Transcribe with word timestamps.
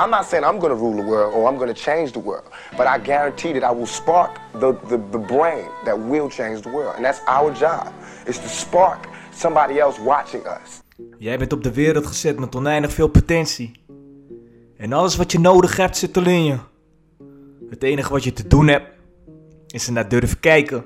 I'm 0.00 0.10
not 0.10 0.26
saying 0.26 0.44
I'm 0.44 0.58
going 0.58 0.70
to 0.70 0.76
rule 0.76 0.96
the 0.96 1.08
world 1.08 1.34
or 1.34 1.48
I'm 1.48 1.56
going 1.56 1.74
to 1.74 1.80
change 1.80 2.12
the 2.12 2.20
world, 2.20 2.44
but 2.76 2.86
I 2.86 2.98
guarantee 3.04 3.52
that 3.52 3.64
I 3.64 3.72
will 3.72 3.86
spark 3.86 4.30
the, 4.52 4.72
the, 4.88 4.98
the 5.10 5.18
brain 5.18 5.68
that 5.84 5.98
will 5.98 6.28
change 6.28 6.60
the 6.60 6.70
world. 6.70 6.94
And 6.96 7.04
that's 7.04 7.20
our 7.26 7.52
job, 7.52 7.92
is 8.26 8.38
to 8.38 8.48
spark 8.48 9.08
somebody 9.32 9.80
else 9.80 10.00
watching 10.00 10.46
us. 10.46 10.82
Jij 11.18 11.38
bent 11.38 11.52
op 11.52 11.62
de 11.62 11.72
wereld 11.72 12.06
gezet 12.06 12.38
met 12.38 12.56
oneindig 12.56 12.92
veel 12.92 13.08
potentie. 13.08 13.84
En 14.76 14.92
alles 14.92 15.16
wat 15.16 15.32
je 15.32 15.40
nodig 15.40 15.76
hebt 15.76 15.96
zit 15.96 16.16
al 16.16 16.26
in 16.26 16.44
je. 16.44 16.56
Het 17.70 17.82
enige 17.82 18.12
wat 18.12 18.24
je 18.24 18.32
te 18.32 18.46
doen 18.46 18.68
hebt, 18.68 18.86
is 19.66 19.86
er 19.86 19.92
naar 19.92 20.08
durven 20.08 20.40
kijken. 20.40 20.84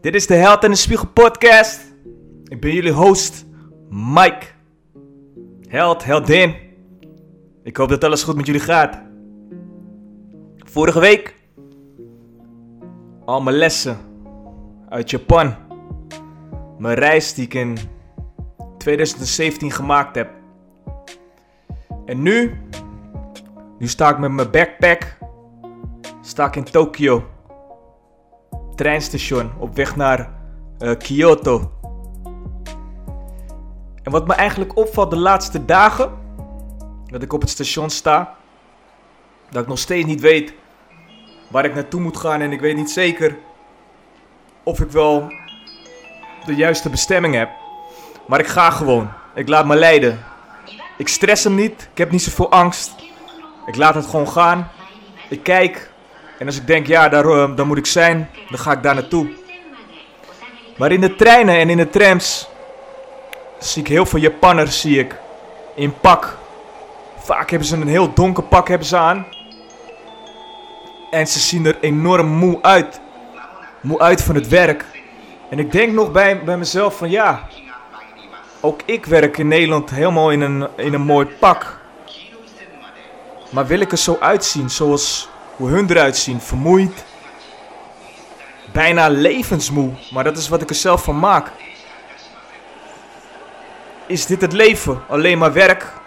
Dit 0.00 0.14
is 0.14 0.26
de 0.26 0.34
Held 0.34 0.64
en 0.64 0.70
de 0.70 0.76
Spiegel 0.76 1.06
podcast. 1.06 1.80
Ik 2.44 2.60
ben 2.60 2.72
jullie 2.72 2.92
host, 2.92 3.44
Mike. 3.88 4.46
Held, 5.68 6.04
heldin. 6.04 6.69
Ik 7.70 7.76
hoop 7.76 7.88
dat 7.88 8.04
alles 8.04 8.22
goed 8.22 8.36
met 8.36 8.46
jullie 8.46 8.60
gaat. 8.60 9.02
Vorige 10.56 11.00
week 11.00 11.34
al 13.24 13.40
mijn 13.40 13.56
lessen 13.56 13.98
uit 14.88 15.10
Japan. 15.10 15.54
Mijn 16.78 16.94
reis 16.94 17.34
die 17.34 17.44
ik 17.44 17.54
in 17.54 17.78
2017 18.78 19.70
gemaakt 19.70 20.14
heb. 20.14 20.30
En 22.04 22.22
nu, 22.22 22.60
nu 23.78 23.86
sta 23.86 24.10
ik 24.10 24.18
met 24.18 24.30
mijn 24.30 24.50
backpack, 24.50 25.18
sta 26.20 26.46
ik 26.46 26.56
in 26.56 26.64
Tokio. 26.64 27.24
Treinstation 28.74 29.50
op 29.58 29.76
weg 29.76 29.96
naar 29.96 30.32
eh, 30.78 30.96
Kyoto. 30.96 31.72
En 34.02 34.12
wat 34.12 34.26
me 34.26 34.34
eigenlijk 34.34 34.76
opvalt 34.76 35.10
de 35.10 35.18
laatste 35.18 35.64
dagen, 35.64 36.10
dat 37.10 37.22
ik 37.22 37.32
op 37.32 37.40
het 37.40 37.50
station 37.50 37.90
sta, 37.90 38.36
dat 39.50 39.62
ik 39.62 39.68
nog 39.68 39.78
steeds 39.78 40.06
niet 40.06 40.20
weet 40.20 40.52
waar 41.48 41.64
ik 41.64 41.74
naartoe 41.74 42.00
moet 42.00 42.16
gaan 42.16 42.40
en 42.40 42.52
ik 42.52 42.60
weet 42.60 42.76
niet 42.76 42.90
zeker 42.90 43.36
of 44.62 44.80
ik 44.80 44.90
wel 44.90 45.32
de 46.46 46.54
juiste 46.54 46.90
bestemming 46.90 47.34
heb. 47.34 47.50
Maar 48.26 48.40
ik 48.40 48.46
ga 48.46 48.70
gewoon. 48.70 49.10
Ik 49.34 49.48
laat 49.48 49.66
me 49.66 49.76
leiden. 49.76 50.24
Ik 50.96 51.08
stress 51.08 51.44
hem 51.44 51.54
niet. 51.54 51.88
Ik 51.92 51.98
heb 51.98 52.10
niet 52.10 52.22
zoveel 52.22 52.50
angst. 52.50 52.94
Ik 53.66 53.76
laat 53.76 53.94
het 53.94 54.06
gewoon 54.06 54.28
gaan. 54.28 54.70
Ik 55.28 55.42
kijk. 55.42 55.90
En 56.38 56.46
als 56.46 56.56
ik 56.56 56.66
denk, 56.66 56.86
ja, 56.86 57.08
daar, 57.08 57.24
uh, 57.24 57.64
moet 57.64 57.78
ik 57.78 57.86
zijn, 57.86 58.30
dan 58.48 58.58
ga 58.58 58.72
ik 58.72 58.82
daar 58.82 58.94
naartoe. 58.94 59.30
Maar 60.76 60.92
in 60.92 61.00
de 61.00 61.16
treinen 61.16 61.54
en 61.58 61.70
in 61.70 61.76
de 61.76 61.90
trams 61.90 62.48
zie 63.58 63.82
ik 63.82 63.88
heel 63.88 64.06
veel 64.06 64.18
Japanners 64.18 64.80
zie 64.80 64.98
ik, 64.98 65.16
in 65.74 66.00
pak. 66.00 66.38
Vaak 67.30 67.50
hebben 67.50 67.68
ze 67.68 67.76
een 67.76 67.88
heel 67.88 68.12
donker 68.14 68.42
pak 68.42 68.68
hebben 68.68 68.86
ze 68.86 68.96
aan. 68.96 69.26
En 71.10 71.26
ze 71.26 71.38
zien 71.38 71.66
er 71.66 71.76
enorm 71.80 72.26
moe 72.26 72.58
uit. 72.62 73.00
Moe 73.80 73.98
uit 73.98 74.22
van 74.22 74.34
het 74.34 74.48
werk. 74.48 74.84
En 75.50 75.58
ik 75.58 75.72
denk 75.72 75.92
nog 75.92 76.12
bij, 76.12 76.44
bij 76.44 76.56
mezelf 76.56 76.96
van 76.96 77.10
ja, 77.10 77.48
ook 78.60 78.80
ik 78.84 79.06
werk 79.06 79.38
in 79.38 79.48
Nederland 79.48 79.90
helemaal 79.90 80.30
in 80.30 80.40
een, 80.40 80.68
in 80.76 80.94
een 80.94 81.00
mooi 81.00 81.26
pak. 81.26 81.78
Maar 83.50 83.66
wil 83.66 83.80
ik 83.80 83.92
er 83.92 83.98
zo 83.98 84.16
uitzien 84.20 84.70
zoals 84.70 85.28
hoe 85.56 85.68
hun 85.68 85.90
eruit 85.90 86.16
zien? 86.16 86.40
Vermoeid. 86.40 87.04
Bijna 88.72 89.08
levensmoe. 89.08 89.90
Maar 90.12 90.24
dat 90.24 90.36
is 90.36 90.48
wat 90.48 90.62
ik 90.62 90.68
er 90.68 90.74
zelf 90.74 91.04
van 91.04 91.18
maak. 91.18 91.50
Is 94.06 94.26
dit 94.26 94.40
het 94.40 94.52
leven? 94.52 95.02
Alleen 95.08 95.38
maar 95.38 95.52
werk? 95.52 95.98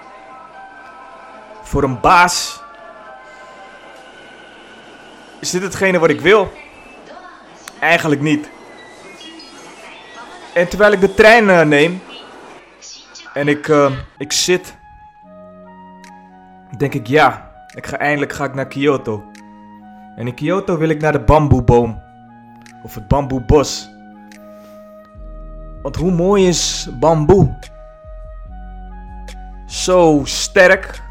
Voor 1.73 1.83
een 1.83 1.99
baas? 1.99 2.61
Is 5.39 5.49
dit 5.49 5.61
hetgene 5.61 5.99
wat 5.99 6.09
ik 6.09 6.21
wil? 6.21 6.51
Eigenlijk 7.79 8.21
niet. 8.21 8.49
En 10.53 10.69
terwijl 10.69 10.91
ik 10.91 10.99
de 10.99 11.13
trein 11.13 11.43
uh, 11.43 11.61
neem 11.61 12.01
en 13.33 13.47
ik, 13.47 13.67
uh, 13.67 13.91
ik 14.17 14.31
zit, 14.31 14.77
denk 16.77 16.93
ik 16.93 17.07
ja, 17.07 17.51
ik 17.75 17.85
ga 17.87 17.97
eindelijk 17.97 18.33
ga 18.33 18.45
ik 18.45 18.53
naar 18.53 18.67
Kyoto. 18.67 19.23
En 20.15 20.27
in 20.27 20.35
Kyoto 20.35 20.77
wil 20.77 20.89
ik 20.89 21.01
naar 21.01 21.11
de 21.11 21.23
bamboeboom 21.23 22.01
of 22.83 22.95
het 22.95 23.07
bamboebos. 23.07 23.89
Want 25.81 25.95
hoe 25.95 26.11
mooi 26.11 26.47
is 26.47 26.87
bamboe? 26.99 27.57
Zo 29.65 30.21
sterk, 30.23 31.01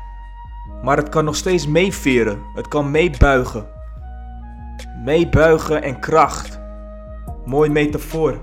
maar 0.82 0.96
het 0.96 1.08
kan 1.08 1.24
nog 1.24 1.36
steeds 1.36 1.66
meeveren. 1.66 2.42
Het 2.54 2.68
kan 2.68 2.90
meebuigen. 2.90 3.66
Meebuigen 5.04 5.82
en 5.82 6.00
kracht. 6.00 6.60
Mooi 7.44 7.70
metafoor. 7.70 8.38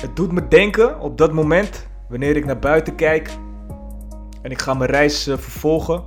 Het 0.00 0.16
doet 0.16 0.32
me 0.32 0.48
denken 0.48 1.00
op 1.00 1.18
dat 1.18 1.32
moment, 1.32 1.86
wanneer 2.08 2.36
ik 2.36 2.44
naar 2.44 2.58
buiten 2.58 2.94
kijk 2.94 3.30
en 4.42 4.50
ik 4.50 4.60
ga 4.60 4.74
mijn 4.74 4.90
reis 4.90 5.28
uh, 5.28 5.36
vervolgen, 5.36 6.02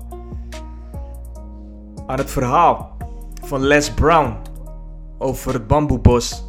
aan 2.08 2.18
het 2.18 2.32
verhaal 2.32 2.98
van 3.44 3.62
Les 3.62 3.94
Brown 3.94 4.36
over 5.18 5.54
het 5.54 5.68
bamboebos. 5.68 6.46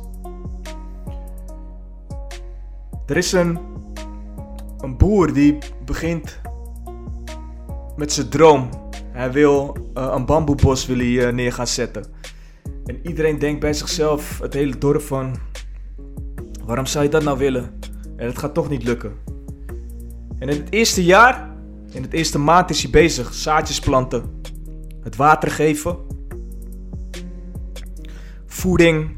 Er 3.07 3.17
is 3.17 3.33
een, 3.33 3.59
een 4.81 4.97
boer 4.97 5.33
die 5.33 5.59
begint 5.85 6.41
met 7.97 8.13
zijn 8.13 8.29
droom. 8.29 8.69
Hij 9.13 9.33
wil 9.33 9.77
uh, 9.99 10.13
een 10.15 10.27
bamboebos 10.27 10.87
wil 10.87 10.99
uh, 10.99 11.29
neer 11.29 11.53
gaan 11.53 11.67
zetten. 11.67 12.05
En 12.85 13.07
iedereen 13.07 13.39
denkt 13.39 13.61
bij 13.61 13.73
zichzelf, 13.73 14.39
het 14.39 14.55
hele 14.55 14.79
dorp 14.79 15.03
van... 15.03 15.37
Waarom 16.65 16.87
zou 16.87 17.05
je 17.05 17.11
dat 17.11 17.23
nou 17.23 17.39
willen? 17.39 17.79
En 18.17 18.27
het 18.27 18.39
gaat 18.39 18.55
toch 18.55 18.69
niet 18.69 18.85
lukken. 18.85 19.13
En 20.39 20.49
in 20.49 20.57
het 20.61 20.73
eerste 20.73 21.05
jaar, 21.05 21.51
in 21.93 22.03
het 22.03 22.13
eerste 22.13 22.39
maand 22.39 22.71
is 22.71 22.83
hij 22.83 22.91
bezig. 22.91 23.35
Zaadjes 23.35 23.81
planten. 23.81 24.41
Het 25.03 25.17
water 25.17 25.51
geven. 25.51 25.97
Voeding. 28.47 29.11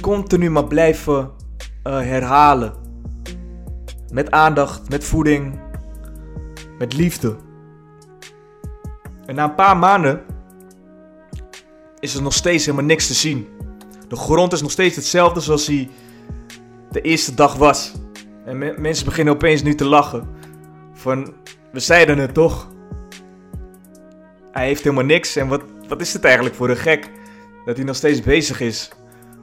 Continu 0.00 0.50
maar 0.50 0.66
blijven 0.66 1.30
uh, 1.86 1.92
herhalen. 2.00 2.72
Met 4.12 4.30
aandacht, 4.30 4.88
met 4.88 5.04
voeding. 5.04 5.61
Met 6.82 6.94
liefde. 6.94 7.36
En 9.26 9.34
na 9.34 9.44
een 9.44 9.54
paar 9.54 9.76
maanden 9.76 10.22
is 11.98 12.14
er 12.14 12.22
nog 12.22 12.32
steeds 12.32 12.64
helemaal 12.64 12.86
niks 12.86 13.06
te 13.06 13.14
zien. 13.14 13.48
De 14.08 14.16
grond 14.16 14.52
is 14.52 14.62
nog 14.62 14.70
steeds 14.70 14.96
hetzelfde 14.96 15.40
zoals 15.40 15.66
hij 15.66 15.90
de 16.90 17.00
eerste 17.00 17.34
dag 17.34 17.54
was. 17.54 17.92
En 18.44 18.58
me 18.58 18.74
mensen 18.78 19.04
beginnen 19.04 19.34
opeens 19.34 19.62
nu 19.62 19.74
te 19.74 19.84
lachen. 19.84 20.28
Van, 20.92 21.34
we 21.72 21.80
zeiden 21.80 22.18
het 22.18 22.34
toch? 22.34 22.68
Hij 24.52 24.66
heeft 24.66 24.82
helemaal 24.82 25.04
niks. 25.04 25.36
En 25.36 25.48
wat, 25.48 25.62
wat 25.88 26.00
is 26.00 26.12
het 26.12 26.24
eigenlijk 26.24 26.54
voor 26.54 26.70
een 26.70 26.76
gek? 26.76 27.10
Dat 27.64 27.76
hij 27.76 27.84
nog 27.84 27.96
steeds 27.96 28.20
bezig 28.20 28.60
is. 28.60 28.90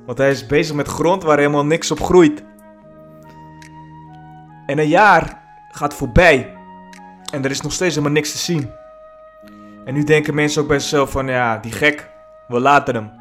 Want 0.06 0.18
hij 0.18 0.30
is 0.30 0.46
bezig 0.46 0.76
met 0.76 0.88
grond 0.88 1.24
waar 1.24 1.38
helemaal 1.38 1.66
niks 1.66 1.92
op 1.92 2.02
groeit. 2.02 2.44
En 4.66 4.80
een 4.80 4.88
jaar 4.88 5.42
gaat 5.72 5.94
voorbij. 5.94 6.58
En 7.31 7.44
er 7.44 7.51
is 7.51 7.62
nog 7.62 7.73
steeds 7.73 7.95
helemaal 7.95 8.16
niks 8.16 8.31
te 8.31 8.38
zien. 8.38 8.72
En 9.85 9.94
nu 9.94 10.03
denken 10.03 10.34
mensen 10.34 10.62
ook 10.62 10.67
bij 10.67 10.79
zichzelf 10.79 11.12
van, 11.12 11.28
ja, 11.28 11.57
die 11.57 11.72
gek, 11.72 12.09
we 12.47 12.59
laten 12.59 12.95
hem. 12.95 13.12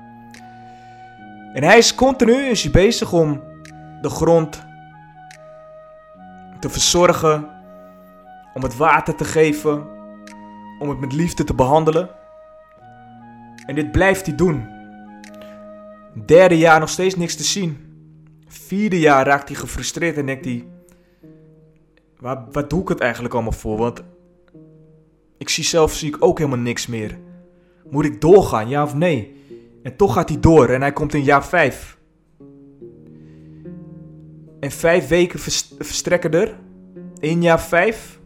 En 1.53 1.63
hij 1.63 1.79
is 1.79 1.95
continu 1.95 2.71
bezig 2.71 3.13
om 3.13 3.43
de 4.01 4.11
grond 4.11 4.67
te 6.61 6.69
verzorgen, 6.69 7.49
om 8.55 8.63
het 8.63 8.77
water 8.77 9.15
te 9.15 9.25
geven, 9.25 9.87
om 10.79 10.89
het 10.89 10.99
met 10.99 11.13
liefde 11.13 11.45
te 11.45 11.55
behandelen. 11.55 12.11
En 13.67 13.75
dit 13.75 13.93
blijft 13.93 14.27
hij 14.27 14.35
doen. 14.35 14.69
Derde 16.27 16.59
jaar 16.59 16.81
nog 16.81 16.89
steeds 16.89 17.15
niks 17.15 17.37
te 17.37 17.43
zien. 17.43 17.87
Vierde 18.49 18.99
jaar 18.99 19.27
raakt 19.27 19.49
hij 19.49 19.59
gefrustreerd 19.59 20.17
en 20.17 20.27
denkt 20.27 20.45
hij: 20.45 20.67
waar, 22.21 22.69
doe 22.69 22.83
ik 22.83 22.89
het 22.89 23.01
eigenlijk 23.01 23.35
allemaal 23.35 23.53
voor? 23.53 23.77
Want 23.77 24.03
ik 25.39 25.49
zie 25.49 25.65
zelf 25.65 25.95
zie 25.95 26.09
ik 26.09 26.25
ook 26.25 26.39
helemaal 26.39 26.59
niks 26.59 26.87
meer. 26.87 27.19
Moet 27.91 28.05
ik 28.05 28.21
doorgaan, 28.21 28.69
ja 28.69 28.83
of 28.83 28.95
nee? 28.95 29.37
En 29.83 29.97
toch 29.97 30.13
gaat 30.13 30.29
hij 30.29 30.41
door 30.41 30.69
en 30.69 30.81
hij 30.81 30.93
komt 30.93 31.15
in 31.15 31.23
jaar 31.23 31.45
5. 31.45 31.99
En 34.61 34.71
vijf 34.71 35.09
weken 35.09 35.39
verstrekken 35.79 36.33
er. 36.33 36.59
In 37.19 37.43
jaar 37.43 37.61
5. 37.61 38.21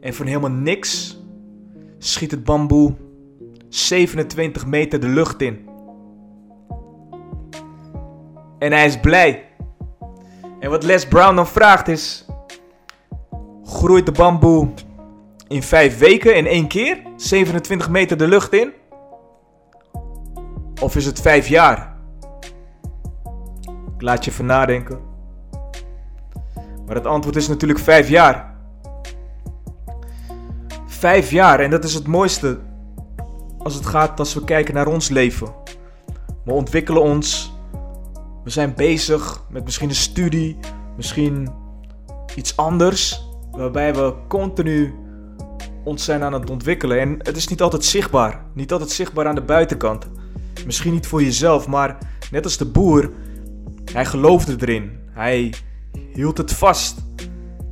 En 0.00 0.14
van 0.14 0.26
helemaal 0.26 0.50
niks 0.50 1.18
schiet 1.98 2.30
het 2.30 2.44
bamboe 2.44 2.94
27 3.68 4.66
meter 4.66 5.00
de 5.00 5.08
lucht 5.08 5.42
in. 5.42 5.68
En 8.58 8.72
hij 8.72 8.86
is 8.86 9.00
blij. 9.00 9.48
En 10.60 10.70
wat 10.70 10.82
Les 10.82 11.08
Brown 11.08 11.34
dan 11.34 11.46
vraagt 11.46 11.88
is: 11.88 12.23
groeit 13.64 14.06
de 14.06 14.12
bamboe 14.12 14.68
in 15.48 15.62
vijf 15.62 15.98
weken 15.98 16.36
in 16.36 16.46
één 16.46 16.68
keer? 16.68 17.02
27 17.16 17.90
meter 17.90 18.16
de 18.16 18.28
lucht 18.28 18.52
in? 18.52 18.72
Of 20.82 20.96
is 20.96 21.06
het 21.06 21.20
vijf 21.20 21.48
jaar? 21.48 21.96
Ik 23.94 24.02
laat 24.02 24.24
je 24.24 24.30
even 24.30 24.46
nadenken. 24.46 24.98
Maar 26.86 26.94
het 26.94 27.06
antwoord 27.06 27.36
is 27.36 27.48
natuurlijk 27.48 27.80
vijf 27.80 28.08
jaar. 28.08 28.54
Vijf 30.86 31.30
jaar, 31.30 31.60
en 31.60 31.70
dat 31.70 31.84
is 31.84 31.94
het 31.94 32.06
mooiste 32.06 32.58
als 33.58 33.74
het 33.74 33.86
gaat 33.86 34.18
als 34.18 34.34
we 34.34 34.44
kijken 34.44 34.74
naar 34.74 34.86
ons 34.86 35.08
leven. 35.08 35.54
We 36.44 36.52
ontwikkelen 36.52 37.02
ons. 37.02 37.52
We 38.44 38.50
zijn 38.50 38.74
bezig 38.74 39.44
met 39.48 39.64
misschien 39.64 39.88
een 39.88 39.94
studie, 39.94 40.58
misschien 40.96 41.48
iets 42.34 42.56
anders, 42.56 43.23
waarbij 43.56 43.94
we 43.94 44.14
continu 44.28 44.94
ons 45.84 46.04
zijn 46.04 46.22
aan 46.22 46.32
het 46.32 46.50
ontwikkelen. 46.50 47.00
En 47.00 47.18
het 47.18 47.36
is 47.36 47.48
niet 47.48 47.62
altijd 47.62 47.84
zichtbaar, 47.84 48.44
niet 48.52 48.72
altijd 48.72 48.90
zichtbaar 48.90 49.26
aan 49.26 49.34
de 49.34 49.42
buitenkant. 49.42 50.06
Misschien 50.66 50.92
niet 50.92 51.06
voor 51.06 51.22
jezelf, 51.22 51.66
maar 51.66 51.98
net 52.30 52.44
als 52.44 52.56
de 52.56 52.64
boer, 52.66 53.10
hij 53.92 54.04
geloofde 54.04 54.56
erin. 54.58 54.90
Hij 55.10 55.54
hield 56.12 56.38
het 56.38 56.52
vast. 56.52 57.02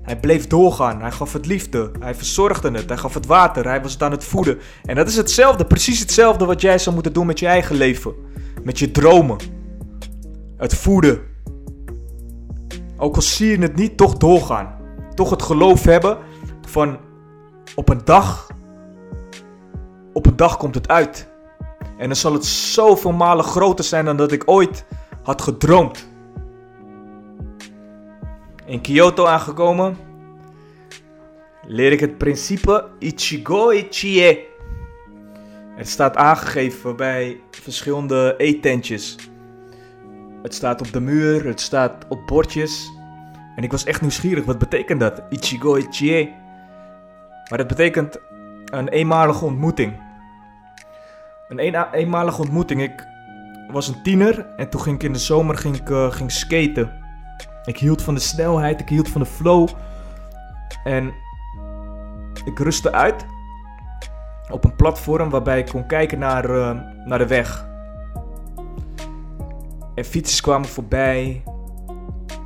Hij 0.02 0.20
bleef 0.20 0.46
doorgaan. 0.46 1.00
Hij 1.00 1.10
gaf 1.10 1.32
het 1.32 1.46
liefde. 1.46 1.90
Hij 2.00 2.14
verzorgde 2.14 2.70
het. 2.70 2.88
Hij 2.88 2.98
gaf 2.98 3.14
het 3.14 3.26
water. 3.26 3.64
Hij 3.64 3.82
was 3.82 3.92
het 3.92 4.02
aan 4.02 4.10
het 4.10 4.24
voeden. 4.24 4.58
En 4.84 4.94
dat 4.96 5.08
is 5.08 5.16
hetzelfde, 5.16 5.64
precies 5.64 6.00
hetzelfde 6.00 6.44
wat 6.44 6.60
jij 6.60 6.78
zou 6.78 6.94
moeten 6.94 7.12
doen 7.12 7.26
met 7.26 7.38
je 7.38 7.46
eigen 7.46 7.76
leven. 7.76 8.14
Met 8.62 8.78
je 8.78 8.90
dromen. 8.90 9.36
Het 10.56 10.74
voeden. 10.74 11.20
Ook 12.96 13.16
al 13.16 13.22
zie 13.22 13.48
je 13.48 13.58
het 13.58 13.76
niet, 13.76 13.96
toch 13.96 14.16
doorgaan. 14.16 14.81
Toch 15.22 15.30
het 15.30 15.42
geloof 15.42 15.84
hebben 15.84 16.18
van 16.66 16.98
op 17.74 17.88
een 17.88 18.00
dag. 18.04 18.50
Op 20.12 20.26
een 20.26 20.36
dag 20.36 20.56
komt 20.56 20.74
het 20.74 20.88
uit. 20.88 21.28
En 21.98 22.06
dan 22.06 22.16
zal 22.16 22.32
het 22.32 22.44
zoveel 22.46 23.12
malen 23.12 23.44
groter 23.44 23.84
zijn 23.84 24.04
dan 24.04 24.16
dat 24.16 24.32
ik 24.32 24.42
ooit 24.46 24.84
had 25.22 25.42
gedroomd. 25.42 26.08
In 28.64 28.80
Kyoto 28.80 29.26
aangekomen, 29.26 29.96
leer 31.66 31.92
ik 31.92 32.00
het 32.00 32.18
principe 32.18 32.88
Ichigo 32.98 33.70
Ichie. 33.70 34.46
Het 35.76 35.88
staat 35.88 36.16
aangegeven 36.16 36.96
bij 36.96 37.40
verschillende 37.50 38.34
eetentjes. 38.36 39.16
Het 40.42 40.54
staat 40.54 40.80
op 40.80 40.92
de 40.92 41.00
muur, 41.00 41.44
het 41.44 41.60
staat 41.60 42.04
op 42.08 42.26
bordjes. 42.26 43.00
En 43.56 43.62
ik 43.62 43.70
was 43.70 43.84
echt 43.84 44.00
nieuwsgierig, 44.00 44.44
wat 44.44 44.58
betekent 44.58 45.00
dat? 45.00 45.22
Ichigo 45.28 45.76
Ichie. 45.76 46.34
Maar 47.50 47.58
het 47.58 47.68
betekent 47.68 48.18
een 48.64 48.88
eenmalige 48.88 49.44
ontmoeting. 49.44 50.00
Een 51.48 51.58
eenmalige 51.92 52.40
ontmoeting. 52.40 52.82
Ik 52.82 53.06
was 53.70 53.88
een 53.88 54.02
tiener 54.02 54.46
en 54.56 54.68
toen 54.68 54.80
ging 54.80 54.96
ik 54.96 55.02
in 55.02 55.12
de 55.12 55.18
zomer 55.18 55.56
ging 55.56 55.76
ik, 55.76 55.88
uh, 55.88 56.12
ging 56.12 56.32
skaten. 56.32 57.00
Ik 57.64 57.78
hield 57.78 58.02
van 58.02 58.14
de 58.14 58.20
snelheid, 58.20 58.80
ik 58.80 58.88
hield 58.88 59.08
van 59.08 59.20
de 59.20 59.26
flow. 59.26 59.68
En 60.84 61.12
ik 62.44 62.58
rustte 62.58 62.92
uit 62.92 63.26
op 64.50 64.64
een 64.64 64.76
platform 64.76 65.30
waarbij 65.30 65.58
ik 65.58 65.66
kon 65.66 65.86
kijken 65.86 66.18
naar, 66.18 66.50
uh, 66.50 66.80
naar 67.04 67.18
de 67.18 67.26
weg. 67.26 67.66
En 69.94 70.04
fietsers 70.04 70.40
kwamen 70.40 70.68
voorbij. 70.68 71.42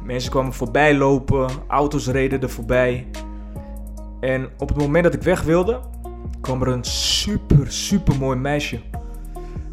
Mensen 0.06 0.30
kwamen 0.30 0.52
voorbij 0.52 0.94
lopen. 0.94 1.48
Auto's 1.68 2.06
reden 2.06 2.42
er 2.42 2.50
voorbij. 2.50 3.06
En 4.20 4.48
op 4.58 4.68
het 4.68 4.78
moment 4.78 5.04
dat 5.04 5.14
ik 5.14 5.22
weg 5.22 5.42
wilde, 5.42 5.80
kwam 6.40 6.62
er 6.62 6.68
een 6.68 6.84
super, 6.84 7.72
super 7.72 8.16
mooi 8.18 8.38
meisje 8.38 8.80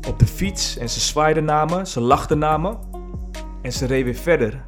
op 0.08 0.20
de 0.20 0.26
fiets. 0.26 0.78
En 0.78 0.90
ze 0.90 1.00
zwaaide 1.00 1.42
naar 1.42 1.66
me, 1.66 1.88
ze 1.88 2.02
lachte 2.02 2.36
naar 2.36 2.60
me. 2.60 2.74
En 3.62 3.72
ze 3.72 3.86
reed 3.86 4.04
weer 4.04 4.16
verder. 4.16 4.66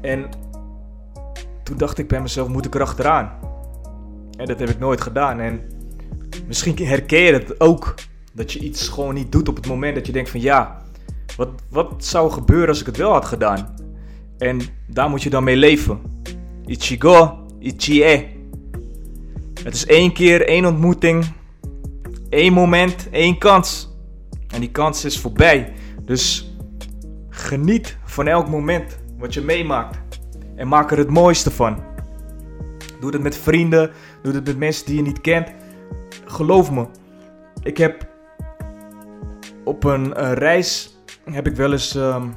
En 0.00 0.28
toen 1.62 1.76
dacht 1.76 1.98
ik 1.98 2.08
bij 2.08 2.20
mezelf, 2.20 2.48
moet 2.48 2.66
ik 2.66 2.74
erachteraan? 2.74 3.32
En 4.36 4.46
dat 4.46 4.58
heb 4.58 4.68
ik 4.68 4.78
nooit 4.78 5.00
gedaan. 5.00 5.40
En 5.40 5.60
misschien 6.46 6.86
herken 6.86 7.20
je 7.20 7.32
het 7.32 7.60
ook. 7.60 7.94
Dat 8.32 8.52
je 8.52 8.58
iets 8.58 8.88
gewoon 8.88 9.14
niet 9.14 9.32
doet 9.32 9.48
op 9.48 9.56
het 9.56 9.66
moment 9.66 9.94
dat 9.94 10.06
je 10.06 10.12
denkt 10.12 10.30
van 10.30 10.40
ja, 10.40 10.82
wat, 11.36 11.48
wat 11.70 12.04
zou 12.04 12.30
gebeuren 12.30 12.68
als 12.68 12.80
ik 12.80 12.86
het 12.86 12.96
wel 12.96 13.12
had 13.12 13.24
gedaan? 13.24 13.74
En 14.38 14.60
daar 14.86 15.10
moet 15.10 15.22
je 15.22 15.30
dan 15.30 15.44
mee 15.44 15.56
leven. 15.56 16.00
Ichigo, 16.66 17.46
Ichie. 17.58 18.36
Het 19.62 19.74
is 19.74 19.86
één 19.86 20.12
keer, 20.12 20.46
één 20.46 20.64
ontmoeting, 20.64 21.24
één 22.28 22.52
moment, 22.52 23.08
één 23.10 23.38
kans. 23.38 23.88
En 24.48 24.60
die 24.60 24.70
kans 24.70 25.04
is 25.04 25.18
voorbij. 25.18 25.72
Dus 26.04 26.52
geniet 27.28 27.96
van 28.04 28.26
elk 28.26 28.48
moment 28.48 28.98
wat 29.18 29.34
je 29.34 29.40
meemaakt. 29.40 30.20
En 30.56 30.68
maak 30.68 30.90
er 30.90 30.98
het 30.98 31.10
mooiste 31.10 31.50
van. 31.50 31.82
Doe 33.00 33.10
het 33.10 33.22
met 33.22 33.36
vrienden, 33.36 33.90
doe 34.22 34.32
het 34.32 34.46
met 34.46 34.58
mensen 34.58 34.86
die 34.86 34.96
je 34.96 35.02
niet 35.02 35.20
kent. 35.20 35.48
Geloof 36.24 36.70
me, 36.70 36.86
ik 37.62 37.76
heb 37.76 38.06
op 39.64 39.84
een 39.84 40.34
reis 40.34 40.97
heb 41.32 41.46
ik 41.46 41.56
wel 41.56 41.72
eens 41.72 41.94
um, 41.94 42.34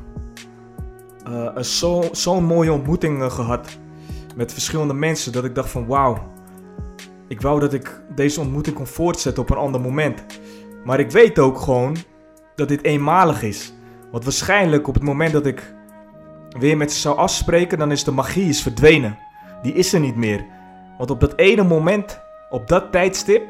uh, 1.27 1.57
zo'n 1.57 2.03
zo 2.11 2.41
mooie 2.41 2.71
ontmoeting 2.71 3.21
uh, 3.21 3.31
gehad 3.31 3.79
met 4.35 4.53
verschillende 4.53 4.93
mensen 4.93 5.31
dat 5.31 5.45
ik 5.45 5.55
dacht 5.55 5.69
van 5.69 5.85
wauw, 5.85 6.31
ik 7.27 7.41
wou 7.41 7.59
dat 7.59 7.73
ik 7.73 8.01
deze 8.15 8.39
ontmoeting 8.39 8.75
kon 8.75 8.87
voortzetten 8.87 9.43
op 9.43 9.49
een 9.49 9.57
ander 9.57 9.81
moment. 9.81 10.25
Maar 10.85 10.99
ik 10.99 11.11
weet 11.11 11.39
ook 11.39 11.59
gewoon 11.59 11.97
dat 12.55 12.67
dit 12.67 12.83
eenmalig 12.83 13.43
is. 13.43 13.73
Want 14.11 14.23
waarschijnlijk 14.23 14.87
op 14.87 14.93
het 14.93 15.03
moment 15.03 15.31
dat 15.31 15.45
ik 15.45 15.73
weer 16.59 16.77
met 16.77 16.91
ze 16.91 16.99
zou 16.99 17.17
afspreken, 17.17 17.77
dan 17.77 17.91
is 17.91 18.03
de 18.03 18.11
magie 18.11 18.49
is 18.49 18.61
verdwenen. 18.61 19.17
Die 19.61 19.73
is 19.73 19.93
er 19.93 19.99
niet 19.99 20.15
meer. 20.15 20.45
Want 20.97 21.11
op 21.11 21.19
dat 21.19 21.37
ene 21.37 21.63
moment, 21.63 22.21
op 22.49 22.67
dat 22.67 22.91
tijdstip, 22.91 23.43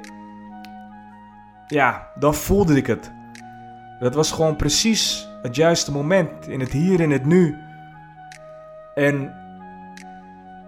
ja, 1.67 2.07
dan 2.19 2.35
voelde 2.35 2.75
ik 2.75 2.87
het. 2.87 3.11
Dat 3.99 4.15
was 4.15 4.31
gewoon 4.31 4.55
precies 4.55 5.30
het 5.41 5.55
juiste 5.55 5.91
moment, 5.91 6.47
in 6.47 6.59
het 6.59 6.71
hier, 6.71 6.99
in 6.99 7.11
het 7.11 7.25
nu. 7.25 7.57
En 8.95 9.33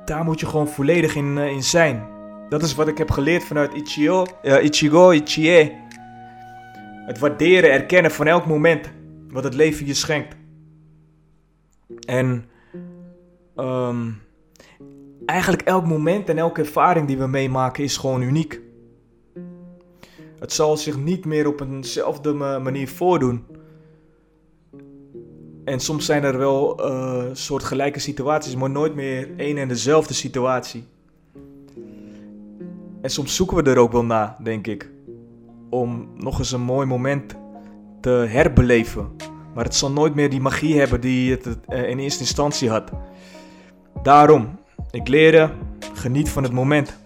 daar 0.06 0.24
moet 0.24 0.40
je 0.40 0.46
gewoon 0.46 0.68
volledig 0.68 1.16
in, 1.16 1.38
uh, 1.38 1.52
in 1.52 1.64
zijn. 1.64 2.04
Dat 2.50 2.64
is 2.64 2.76
wat 2.76 2.88
ik 2.88 2.98
heb 2.98 3.12
geleerd 3.12 3.44
vanuit 3.44 3.74
Ichigo, 3.74 4.26
uh, 4.44 4.64
Ichigo 4.64 5.12
Ichie. 5.12 5.82
Het 7.06 7.20
waarderen, 7.20 7.72
erkennen 7.72 8.12
van 8.12 8.28
elk 8.28 8.46
moment 8.46 8.92
wat 9.30 9.44
het 9.44 9.54
leven 9.54 9.86
je 9.86 9.94
schenkt. 9.94 10.36
En 12.06 12.46
um, 13.56 14.22
eigenlijk 15.26 15.62
elk 15.62 15.86
moment 15.86 16.30
en 16.30 16.38
elke 16.38 16.62
ervaring 16.62 17.08
die 17.08 17.18
we 17.18 17.28
meemaken 17.28 17.84
is 17.84 17.98
gewoon 17.98 18.22
uniek. 18.22 18.62
Het 20.40 20.54
zal 20.54 20.78
zich 20.78 20.98
niet 20.98 21.26
meer 21.26 21.48
op 21.48 21.62
eenzelfde 21.62 22.34
manier 22.34 22.88
voordoen. 22.88 23.46
En 25.66 25.80
soms 25.80 26.06
zijn 26.06 26.24
er 26.24 26.38
wel 26.38 26.90
uh, 26.92 27.24
soortgelijke 27.34 28.00
situaties, 28.00 28.56
maar 28.56 28.70
nooit 28.70 28.96
meer 28.96 29.30
één 29.38 29.58
en 29.58 29.68
dezelfde 29.68 30.14
situatie. 30.14 30.88
En 33.02 33.10
soms 33.10 33.36
zoeken 33.36 33.58
we 33.58 33.70
er 33.70 33.78
ook 33.78 33.92
wel 33.92 34.06
naar, 34.06 34.36
denk 34.44 34.68
ik. 34.68 34.90
Om 35.70 36.08
nog 36.18 36.40
eens 36.40 36.52
een 36.52 36.62
mooi 36.62 36.86
moment 36.88 37.36
te 38.02 38.10
herbeleven. 38.10 39.12
Maar 39.54 39.64
het 39.64 39.76
zal 39.76 39.92
nooit 39.92 40.16
meer 40.16 40.30
die 40.30 40.42
magie 40.42 40.80
hebben 40.80 41.02
die 41.02 41.32
het 41.32 41.48
eh, 41.68 41.90
in 41.90 42.00
eerste 42.00 42.20
instantie 42.20 42.70
had. 42.70 42.92
Daarom, 44.04 44.60
ik 44.92 45.08
leerde, 45.08 45.50
geniet 45.94 46.30
van 46.30 46.44
het 46.44 46.52
moment. 46.52 46.98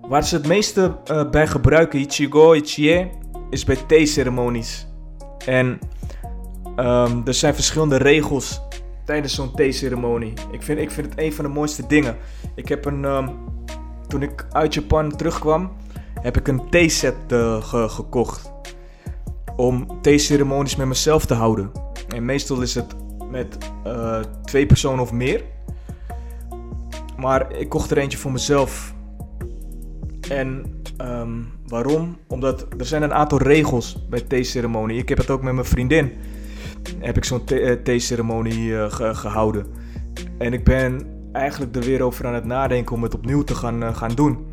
Waar 0.00 0.24
ze 0.24 0.36
het 0.36 0.46
meeste 0.46 0.96
bij 1.30 1.46
gebruiken, 1.46 2.00
Ichigo, 2.00 2.52
Ichie, 2.52 3.10
is 3.50 3.64
bij 3.64 3.76
theeceremonies. 3.86 4.86
En 5.46 5.78
um, 6.76 7.22
er 7.26 7.34
zijn 7.34 7.54
verschillende 7.54 7.96
regels 7.96 8.60
tijdens 9.04 9.34
zo'n 9.34 9.54
theeceremonie. 9.54 10.32
Ik 10.50 10.62
vind, 10.62 10.78
ik 10.78 10.90
vind 10.90 11.06
het 11.10 11.18
een 11.18 11.32
van 11.32 11.44
de 11.44 11.50
mooiste 11.50 11.86
dingen. 11.86 12.16
Ik 12.54 12.68
heb 12.68 12.84
een, 12.84 13.04
um, 13.04 13.30
toen 14.08 14.22
ik 14.22 14.46
uit 14.50 14.74
Japan 14.74 15.16
terugkwam, 15.16 15.72
heb 16.20 16.36
ik 16.36 16.48
een 16.48 16.70
theeset 16.70 17.14
uh, 17.28 17.62
ge 17.62 17.88
gekocht 17.88 18.52
om 19.56 19.98
theeceremonies 20.02 20.76
met 20.76 20.86
mezelf 20.86 21.26
te 21.26 21.34
houden. 21.34 21.70
En 22.08 22.24
meestal 22.24 22.60
is 22.60 22.74
het 22.74 22.94
met 23.30 23.58
uh, 23.86 24.20
twee 24.44 24.66
personen 24.66 25.00
of 25.00 25.12
meer. 25.12 25.42
Maar 27.16 27.56
ik 27.56 27.68
kocht 27.68 27.90
er 27.90 27.98
eentje 27.98 28.18
voor 28.18 28.32
mezelf. 28.32 28.94
En 30.28 30.82
um, 31.00 31.52
waarom? 31.66 32.16
Omdat 32.28 32.66
er 32.78 32.86
zijn 32.86 33.02
een 33.02 33.14
aantal 33.14 33.38
regels 33.38 34.06
bij 34.08 34.20
theeceremonie. 34.20 34.98
Ik 34.98 35.08
heb 35.08 35.18
het 35.18 35.30
ook 35.30 35.42
met 35.42 35.54
mijn 35.54 35.66
vriendin. 35.66 36.12
Heb 36.98 37.16
ik 37.16 37.24
zo'n 37.24 37.44
theeceremonie 37.82 38.68
uh, 38.68 38.90
ge 38.90 39.14
gehouden. 39.14 39.66
En 40.38 40.52
ik 40.52 40.64
ben 40.64 41.06
eigenlijk 41.32 41.76
er 41.76 41.82
weer 41.82 42.02
over 42.02 42.26
aan 42.26 42.34
het 42.34 42.44
nadenken 42.44 42.96
om 42.96 43.02
het 43.02 43.14
opnieuw 43.14 43.42
te 43.42 43.54
gaan, 43.54 43.82
eh, 43.82 43.96
gaan 43.96 44.14
doen. 44.14 44.46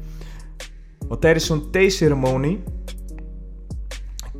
Want 1.07 1.21
tijdens 1.21 1.45
zo'n 1.45 1.71
theeceremonie 1.71 2.63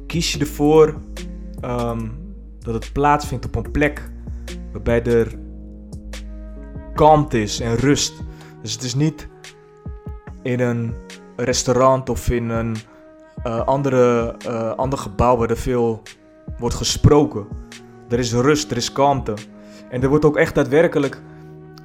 kies 0.08 0.32
je 0.32 0.40
ervoor 0.40 0.96
ehm, 1.62 2.08
dat 2.60 2.74
het 2.74 2.94
plaatsvindt 2.94 3.46
op 3.46 3.56
een 3.56 3.72
plek 3.72 4.12
waarbij 4.72 5.04
er 5.04 5.40
kalmte 6.94 7.42
is 7.42 7.60
en 7.60 7.76
rust. 7.76 8.14
Dus 8.62 8.74
het 8.74 8.84
is 8.84 8.96
niet 8.96 9.28
in 10.42 10.60
een 10.60 10.94
restaurant 11.36 12.10
of 12.10 12.30
in 12.30 12.50
een 12.50 12.76
andere, 13.66 14.38
ander 14.76 15.00
gebouw 15.00 15.38
waar 15.38 15.50
er 15.50 15.58
veel 15.58 16.02
wordt 16.62 16.76
gesproken. 16.76 17.48
Er 18.10 18.20
is 18.20 18.34
rust, 18.34 18.72
er 18.72 18.78
is 18.78 18.92
kalmte. 18.92 19.34
En 19.90 20.04
er 20.04 20.10
wordt 20.10 20.26
ook 20.26 20.38
echt 20.38 20.56
daadwerkelijk 20.56 21.22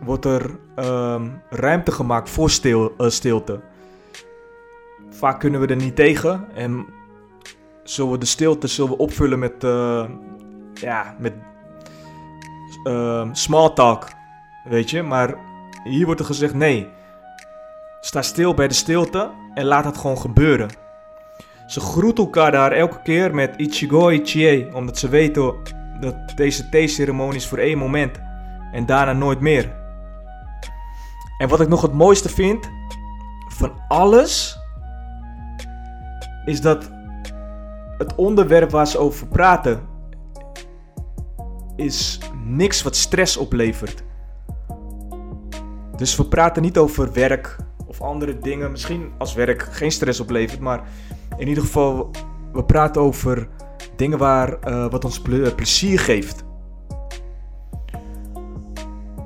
wordt 0.05 0.25
er, 0.25 0.59
um, 0.77 1.41
ruimte 1.51 1.93
gemaakt 1.93 2.31
voor 2.31 2.51
uh, 2.65 3.09
stilte. 3.09 3.61
Vaak 5.11 5.41
kunnen 5.41 5.61
we 5.61 5.67
er 5.67 5.77
niet 5.77 5.97
tegen 5.97 6.49
en 6.55 6.87
zullen 7.83 8.13
we 8.13 8.19
de 8.19 8.27
stilte 8.27 8.67
zullen 8.67 8.91
we 8.91 8.99
opvullen 8.99 9.39
met, 9.39 9.55
ja, 10.75 11.17
met 11.19 11.35
ehm, 12.85 13.35
small 13.35 13.71
talk, 13.71 14.09
weet 14.69 14.91
je. 14.91 15.03
Maar 15.03 15.35
hier 15.85 16.05
wordt 16.05 16.21
er 16.21 16.27
gezegd 16.27 16.55
nee, 16.55 16.89
sta 18.01 18.23
stil 18.23 18.55
bij 18.55 18.69
de 18.69 18.75
stilte 18.75 19.31
en 19.55 19.65
laat 19.65 19.85
het 19.85 19.99
gewoon 19.99 20.19
gebeuren. 20.19 20.86
Ze 21.67 21.81
groeten 21.81 22.25
elkaar 22.25 22.53
daar 22.53 22.73
elke 22.73 23.03
keer 23.03 23.35
met 23.35 23.55
Ichigo 23.57 24.09
Ichie, 24.09 24.75
omdat 24.75 24.99
ze 24.99 25.09
weten 25.09 25.55
dat 26.01 26.15
deze 26.37 26.69
theeceremonie 26.69 27.37
is 27.37 27.47
voor 27.47 27.59
één 27.59 27.79
moment 27.79 28.21
en 28.73 28.87
daarna 28.87 29.13
nooit 29.13 29.41
meer. 29.41 29.75
En 31.39 31.49
wat 31.49 31.61
ik 31.61 31.69
nog 31.69 31.83
het 31.83 31.93
mooiste 31.93 32.29
vind 32.29 32.71
van 33.49 33.73
alles, 33.89 34.59
is 36.45 36.61
dat 36.61 36.91
het 37.99 38.15
onderwerp 38.15 38.71
waar 38.71 38.87
ze 38.87 38.99
over 38.99 39.27
praten, 39.27 39.81
is 41.77 42.19
niks 42.45 42.83
wat 42.83 42.97
stress 42.97 43.37
oplevert. 43.37 44.05
Dus 45.97 46.17
we 46.17 46.25
praten 46.25 46.63
niet 46.63 46.79
over 46.79 47.13
werk 47.13 47.57
of 47.87 48.01
andere 48.01 48.39
dingen. 48.39 48.71
Misschien 48.71 49.13
als 49.19 49.35
werk 49.35 49.63
geen 49.63 49.93
stress 49.93 50.21
oplevert, 50.21 50.61
maar 50.61 50.89
in 51.39 51.49
ieder 51.49 51.63
geval, 51.63 52.11
we 52.53 52.65
praten 52.65 53.03
over 53.03 53.49
dingen 53.97 54.19
waar, 54.19 54.59
uh, 54.69 54.91
wat 54.91 55.05
ons 55.05 55.21
plezier 55.55 55.99
geeft. 55.99 56.45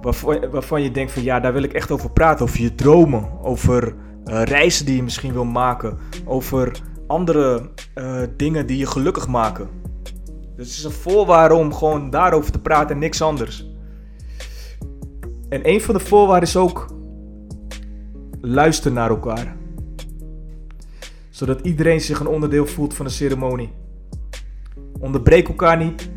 Waarvan, 0.02 0.50
waarvan, 0.50 0.83
je 0.83 0.90
denkt 0.90 1.12
van 1.12 1.23
ja, 1.23 1.40
daar 1.40 1.52
wil 1.52 1.62
ik 1.62 1.73
echt 1.73 1.90
over 1.90 2.11
praten. 2.11 2.45
Over 2.45 2.61
je 2.61 2.75
dromen, 2.75 3.29
over 3.43 3.95
uh, 4.25 4.43
reizen 4.43 4.87
die 4.87 4.97
je 4.97 5.02
misschien 5.02 5.33
wil 5.33 5.45
maken, 5.45 5.99
over 6.25 6.81
andere 7.07 7.71
dingen 8.37 8.67
die 8.67 8.79
je 8.79 8.87
gelukkig 8.87 9.29
maken. 9.29 9.69
Dus 10.57 10.69
het 10.69 10.76
is 10.76 10.85
een 10.85 10.90
voorwaarde 10.90 11.55
om 11.55 11.75
gewoon 11.75 12.11
daarover 12.11 12.52
te 12.52 12.61
praten 12.61 12.90
en 12.90 12.99
niks 12.99 13.23
anders. 13.23 13.69
En 15.49 15.69
een 15.69 15.81
van 15.81 15.95
de 15.95 16.00
voorwaarden 16.00 16.49
is 16.49 16.57
ook 16.57 16.87
luisteren 18.40 18.93
naar 18.93 19.11
elkaar 19.11 19.57
zodat 21.40 21.61
iedereen 21.61 22.00
zich 22.00 22.20
een 22.20 22.26
onderdeel 22.26 22.66
voelt 22.66 22.94
van 22.94 23.06
de 23.06 23.12
ceremonie. 23.12 23.73
Onderbreek 24.99 25.49
elkaar 25.49 25.76
niet. 25.76 26.11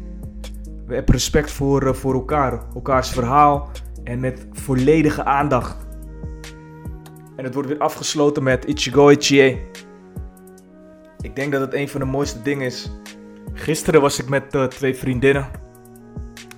We 0.85 0.93
hebben 0.93 1.13
respect 1.13 1.51
voor, 1.51 1.87
eh, 1.87 1.93
voor 1.93 2.13
elkaar, 2.13 2.63
elkaars 2.75 3.09
verhaal 3.09 3.69
en 4.03 4.19
met 4.19 4.47
volledige 4.51 5.23
aandacht. 5.23 5.85
En 7.35 7.43
het 7.43 7.53
wordt 7.53 7.69
weer 7.69 7.77
afgesloten 7.77 8.43
met 8.43 8.65
Ichigo 8.65 9.09
Ichie. 9.09 9.61
Ik 11.19 11.35
denk 11.35 11.51
dat 11.51 11.61
het 11.61 11.73
een 11.73 11.89
van 11.89 11.99
de 11.99 12.05
mooiste 12.05 12.41
dingen 12.41 12.65
is. 12.65 12.91
Gisteren 13.53 14.01
was 14.01 14.19
ik 14.19 14.29
met 14.29 14.55
uh, 14.55 14.63
twee 14.63 14.95
vriendinnen 14.95 15.47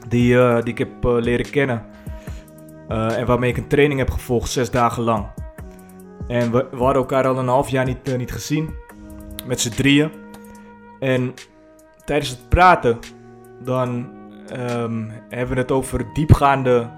die, 0.07 0.34
uh, 0.34 0.62
die 0.62 0.74
ik 0.74 0.77
heb 0.77 1.03
leren 1.03 1.50
kennen. 1.50 1.86
en 2.88 3.25
waarmee 3.25 3.50
ik 3.50 3.57
een 3.57 3.67
training 3.67 4.00
heb 4.00 4.10
gevolgd, 4.10 4.51
zes 4.51 4.72
dagen 4.72 5.03
lang. 5.03 5.44
En 6.27 6.51
we, 6.51 6.67
we, 6.72 6.77
hadden 6.77 7.01
elkaar 7.01 7.27
al 7.27 7.38
een 7.38 7.48
half 7.48 7.70
jaar 7.70 7.86
niet, 7.86 8.10
uh, 8.10 8.15
niet 8.15 8.32
gezien. 8.32 8.75
Met 9.46 9.62
z'n 9.62 9.70
drieën. 9.70 10.12
En 11.00 11.34
tijdens 12.05 12.29
het 12.29 12.50
praten, 12.50 13.00
dan 13.60 14.10
um, 14.51 15.12
hebben 15.29 15.55
we 15.55 15.62
het 15.62 15.72
over 15.72 16.13
diepgaande 16.13 16.89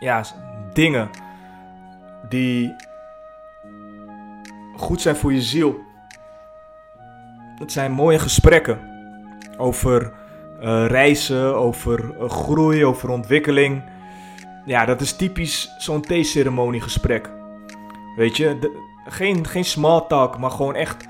ja, 0.00 0.24
dingen 0.72 1.10
die 2.28 2.74
goed 4.76 5.00
zijn 5.00 5.16
voor 5.16 5.32
je 5.32 5.42
ziel. 5.42 5.80
Het 7.58 7.72
zijn 7.72 7.92
mooie 7.92 8.18
gesprekken 8.18 8.78
over 9.56 10.12
uh, 10.62 10.86
reizen, 10.86 11.56
over 11.56 12.14
uh, 12.20 12.28
groei, 12.28 12.84
over 12.84 13.08
ontwikkeling. 13.08 13.82
Ja, 14.64 14.84
dat 14.84 15.00
is 15.00 15.16
typisch 15.16 15.74
zo'n 15.78 16.00
theeceremoniegesprek. 16.00 17.30
Weet 18.16 18.36
je, 18.36 18.72
geen, 19.06 19.46
geen 19.46 19.64
small 19.64 20.04
talk, 20.08 20.38
maar 20.38 20.50
gewoon 20.50 20.74
echt 20.74 21.06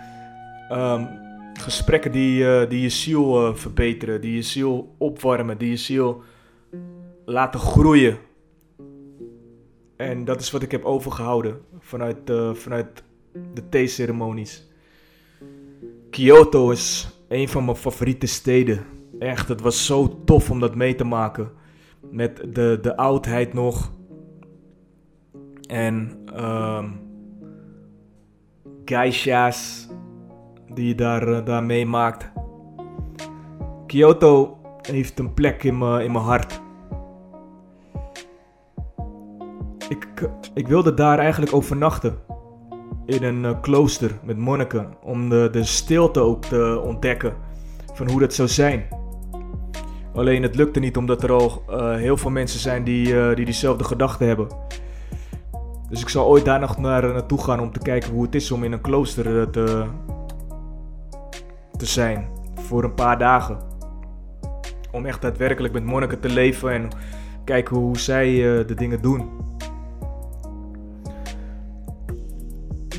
um, 0.72 1.08
gesprekken 1.52 2.12
die, 2.12 2.42
uh, 2.42 2.68
die 2.68 2.80
je 2.80 2.88
ziel 2.88 3.48
uh, 3.48 3.54
verbeteren, 3.54 4.20
die 4.20 4.34
je 4.34 4.42
ziel 4.42 4.94
opwarmen, 4.98 5.58
die 5.58 5.70
je 5.70 5.76
ziel 5.76 6.22
laten 7.24 7.60
groeien. 7.60 8.18
En 9.96 10.24
dat 10.24 10.40
is 10.40 10.50
wat 10.50 10.62
ik 10.62 10.70
heb 10.70 10.84
overgehouden 10.84 11.60
vanuit, 11.78 12.30
uh, 12.30 12.54
vanuit 12.54 13.02
de 13.54 13.68
theeceremonies. 13.68 14.68
Kyoto 16.10 16.70
is 16.70 17.08
een 17.28 17.48
van 17.48 17.64
mijn 17.64 17.76
favoriete 17.76 18.26
steden. 18.26 18.84
Echt, 19.18 19.48
het 19.48 19.60
was 19.60 19.86
zo 19.86 20.22
tof 20.24 20.50
om 20.50 20.60
dat 20.60 20.74
mee 20.74 20.94
te 20.94 21.04
maken. 21.04 21.50
Met 22.10 22.36
de, 22.52 22.78
de 22.82 22.96
oudheid 22.96 23.52
nog. 23.52 23.92
En 25.66 26.18
um, 26.36 27.00
geisha's 28.84 29.88
die 30.74 30.86
je 30.86 30.94
daar, 30.94 31.28
uh, 31.28 31.44
daar 31.44 31.64
meemaakt. 31.64 32.32
Kyoto 33.86 34.58
heeft 34.82 35.18
een 35.18 35.34
plek 35.34 35.62
in 35.62 35.78
mijn 35.78 36.04
in 36.04 36.14
hart. 36.14 36.62
Ik, 39.88 40.30
ik 40.54 40.68
wilde 40.68 40.94
daar 40.94 41.18
eigenlijk 41.18 41.54
overnachten. 41.54 42.18
In 43.06 43.22
een 43.22 43.44
uh, 43.44 43.60
klooster 43.60 44.18
met 44.22 44.38
monniken. 44.38 44.94
Om 45.02 45.28
de, 45.28 45.48
de 45.52 45.64
stilte 45.64 46.20
ook 46.20 46.44
te 46.44 46.80
ontdekken. 46.84 47.34
Van 47.92 48.10
hoe 48.10 48.20
dat 48.20 48.34
zou 48.34 48.48
zijn. 48.48 48.88
Alleen 50.14 50.42
het 50.42 50.54
lukte 50.54 50.80
niet 50.80 50.96
omdat 50.96 51.22
er 51.22 51.32
al 51.32 51.62
uh, 51.70 51.94
heel 51.94 52.16
veel 52.16 52.30
mensen 52.30 52.60
zijn 52.60 52.84
die, 52.84 53.34
die 53.34 53.44
diezelfde 53.44 53.84
gedachten 53.84 54.26
hebben. 54.26 54.48
Dus 55.88 56.00
ik 56.00 56.08
zal 56.08 56.26
ooit 56.26 56.44
daar 56.44 56.60
nog 56.60 56.78
naar, 56.78 57.12
naartoe 57.12 57.42
gaan 57.42 57.60
om 57.60 57.72
te 57.72 57.78
kijken 57.78 58.12
hoe 58.12 58.22
het 58.22 58.34
is 58.34 58.50
om 58.50 58.64
in 58.64 58.72
een 58.72 58.80
klooster 58.80 59.40
eh, 59.40 59.46
te, 59.46 59.86
te 61.76 61.86
zijn. 61.86 62.26
Voor 62.54 62.84
een 62.84 62.94
paar 62.94 63.18
dagen. 63.18 63.58
Om 64.92 65.06
echt 65.06 65.22
daadwerkelijk 65.22 65.74
met 65.74 65.84
monniken 65.84 66.20
te 66.20 66.28
leven 66.28 66.72
en 66.72 66.88
kijken 67.44 67.76
hoe 67.76 67.98
zij 67.98 68.30
uh, 68.32 68.66
de 68.66 68.74
dingen 68.74 69.02
doen. 69.02 69.28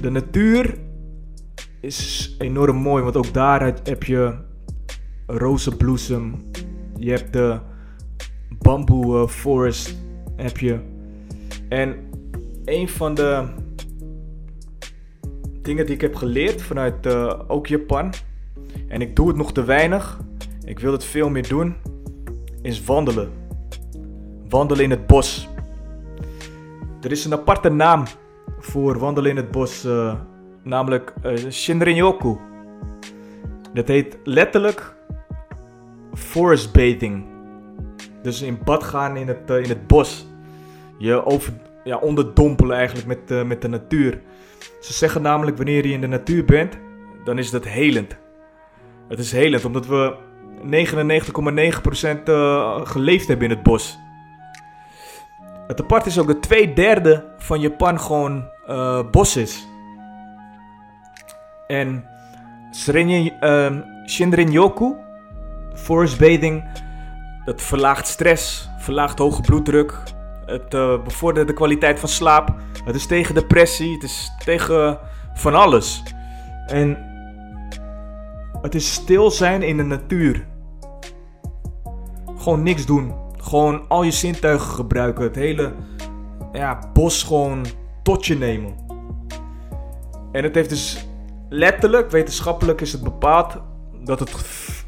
De 0.01 0.09
natuur 0.09 0.77
is 1.81 2.35
enorm 2.39 2.75
mooi, 2.75 3.03
want 3.03 3.17
ook 3.17 3.33
daar 3.33 3.73
heb 3.83 4.03
je 4.03 4.33
rozenbloesem. 5.25 6.35
Je 6.97 7.11
hebt 7.11 7.33
de 7.33 7.59
bamboe 8.49 9.21
uh, 9.21 9.27
forest. 9.27 9.97
Heb 10.35 10.57
je. 10.57 10.79
En 11.69 12.04
een 12.65 12.89
van 12.89 13.13
de 13.13 13.47
dingen 15.61 15.85
die 15.85 15.95
ik 15.95 16.01
heb 16.01 16.15
geleerd 16.15 16.61
vanuit 16.61 17.05
uh, 17.05 17.39
ook 17.47 17.67
Japan, 17.67 18.13
en 18.87 19.01
ik 19.01 19.15
doe 19.15 19.27
het 19.27 19.37
nog 19.37 19.51
te 19.51 19.63
weinig, 19.63 20.19
ik 20.63 20.79
wil 20.79 20.91
het 20.91 21.03
veel 21.03 21.29
meer 21.29 21.47
doen, 21.47 21.75
is 22.61 22.83
wandelen. 22.83 23.31
Wandelen 24.49 24.83
in 24.83 24.89
het 24.89 25.07
bos. 25.07 25.49
Er 27.01 27.11
is 27.11 27.25
een 27.25 27.33
aparte 27.33 27.69
naam 27.69 28.03
voor 28.59 28.99
wandelen 28.99 29.31
in 29.31 29.37
het 29.37 29.51
bos, 29.51 29.85
uh, 29.85 30.15
namelijk 30.63 31.13
uh, 31.25 31.49
Shinrin-yoku. 31.51 32.37
Dat 33.73 33.87
heet 33.87 34.17
letterlijk 34.23 34.95
forest 36.13 36.73
bathing. 36.73 37.25
Dus 38.21 38.41
in 38.41 38.59
bad 38.63 38.83
gaan 38.83 39.17
in 39.17 39.27
het, 39.27 39.49
in 39.49 39.69
het 39.69 39.87
bos. 39.87 40.27
Je 40.97 41.25
over, 41.25 41.53
ja, 41.85 41.97
onderdompelen 41.97 42.77
eigenlijk 42.77 43.07
met, 43.07 43.31
uh, 43.31 43.43
met 43.43 43.61
de 43.61 43.67
natuur. 43.67 44.21
Ze 44.81 44.93
zeggen 44.93 45.21
namelijk 45.21 45.57
wanneer 45.57 45.87
je 45.87 45.93
in 45.93 46.01
de 46.01 46.07
natuur 46.07 46.45
bent, 46.45 46.77
dan 47.23 47.37
is 47.37 47.51
dat 47.51 47.65
helend. 47.65 48.17
Het 49.07 49.19
is 49.19 49.31
helend 49.31 49.65
omdat 49.65 49.85
we 49.87 50.15
99,9% 52.19 52.23
uh, 52.29 52.79
geleefd 52.83 53.27
hebben 53.27 53.49
in 53.49 53.55
het 53.55 53.63
bos. 53.63 53.99
het 55.67 55.81
apart 55.81 56.05
is 56.05 56.19
ook 56.19 56.27
dat 56.27 56.41
twee 56.41 56.73
derde 56.73 57.25
van 57.37 57.59
Japan 57.59 57.99
gewoon 57.99 58.49
uh, 58.67 59.09
bos 59.11 59.37
is. 59.37 59.67
En 61.67 62.05
uh, 62.89 63.71
Shinrin-yoku, 64.07 64.95
forest 65.73 66.19
bathing, 66.19 66.63
dat 67.45 67.61
verlaagt 67.61 68.07
stress, 68.07 68.69
verlaagt 68.77 69.19
hoge 69.19 69.41
bloeddruk. 69.41 70.14
Het 70.45 70.73
uh, 70.73 71.03
bevordert 71.03 71.47
de 71.47 71.53
kwaliteit 71.53 71.99
van 71.99 72.09
slaap. 72.09 72.55
Het 72.85 72.95
is 72.95 73.05
tegen 73.05 73.35
depressie, 73.35 73.93
het 73.93 74.03
is 74.03 74.31
tegen 74.45 74.99
van 75.33 75.55
alles. 75.55 76.03
En 76.67 76.97
het 78.61 78.75
is 78.75 78.93
stil 78.93 79.31
zijn 79.31 79.61
in 79.61 79.77
de 79.77 79.83
natuur. 79.83 80.47
Gewoon 82.37 82.63
niks 82.63 82.85
doen. 82.85 83.13
Gewoon 83.37 83.87
al 83.87 84.03
je 84.03 84.11
zintuigen 84.11 84.69
gebruiken. 84.69 85.23
Het 85.23 85.35
hele 85.35 85.73
ja, 86.51 86.79
bos 86.93 87.23
gewoon 87.23 87.65
tot 88.03 88.25
je 88.25 88.37
nemen. 88.37 88.75
En 90.31 90.43
het 90.43 90.55
heeft 90.55 90.69
dus 90.69 91.07
letterlijk, 91.49 92.11
wetenschappelijk 92.11 92.81
is 92.81 92.91
het 92.91 93.03
bepaald 93.03 93.57
dat 94.03 94.19
het 94.19 94.31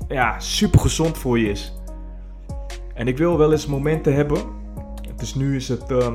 ja, 0.07 0.39
super 0.39 0.79
gezond 0.79 1.17
voor 1.17 1.39
je 1.39 1.49
is. 1.49 1.73
En 2.93 3.07
ik 3.07 3.17
wil 3.17 3.37
wel 3.37 3.51
eens 3.51 3.65
momenten 3.65 4.13
hebben. 4.13 4.56
Dus 5.17 5.35
nu 5.35 5.55
is 5.55 5.67
het 5.67 5.91
uh, 5.91 6.13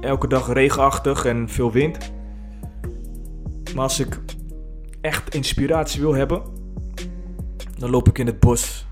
elke 0.00 0.28
dag 0.28 0.52
regenachtig 0.52 1.24
en 1.24 1.48
veel 1.48 1.72
wind. 1.72 2.12
Maar 3.74 3.82
als 3.82 4.00
ik 4.00 4.20
echt 5.00 5.34
inspiratie 5.34 6.00
wil 6.00 6.14
hebben, 6.14 6.42
dan 7.78 7.90
loop 7.90 8.08
ik 8.08 8.18
in 8.18 8.26
het 8.26 8.40
bos. 8.40 8.86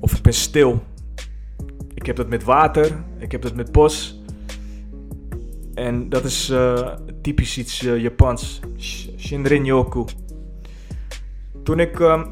Of 0.00 0.12
ik 0.12 0.22
ben 0.22 0.32
stil. 0.32 0.82
Ik 1.94 2.06
heb 2.06 2.16
dat 2.16 2.28
met 2.28 2.44
water, 2.44 3.02
ik 3.18 3.32
heb 3.32 3.42
dat 3.42 3.54
met 3.54 3.72
bos. 3.72 4.20
En 5.74 6.08
dat 6.08 6.24
is 6.24 6.50
uh, 6.50 6.88
typisch 7.22 7.58
iets 7.58 7.82
uh, 7.82 7.98
Japans. 8.02 8.60
Shinrin-yoku. 9.18 10.04
Toen 11.62 11.80
ik 11.80 11.98
uh, 11.98 12.22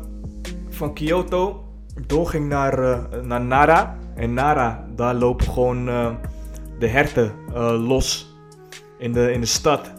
van 0.68 0.94
Kyoto 0.94 1.64
doorging 2.06 2.48
naar, 2.48 2.78
uh, 2.78 3.20
naar 3.22 3.40
Nara. 3.40 3.98
En 4.18 4.34
Nara, 4.34 4.84
daar 4.94 5.14
lopen 5.14 5.46
gewoon 5.46 5.84
de 6.78 6.86
herten 6.86 7.32
los 7.86 8.36
in 8.98 9.12
de, 9.12 9.32
in 9.32 9.40
de 9.40 9.46
stad. 9.46 9.92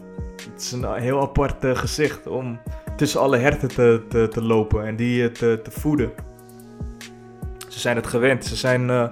Het 0.51 0.61
is 0.61 0.71
een 0.71 0.93
heel 0.93 1.21
apart 1.21 1.65
gezicht 1.77 2.27
om 2.27 2.59
tussen 2.95 3.19
alle 3.19 3.38
herten 3.38 3.69
te, 3.69 4.03
te, 4.09 4.27
te 4.27 4.43
lopen 4.43 4.85
en 4.85 4.95
die 4.95 5.31
te, 5.31 5.59
te 5.63 5.71
voeden. 5.71 6.11
Ze 7.67 7.79
zijn 7.79 7.95
het 7.95 8.07
gewend. 8.07 8.45
Ze 8.45 8.55
zijn 8.55 9.11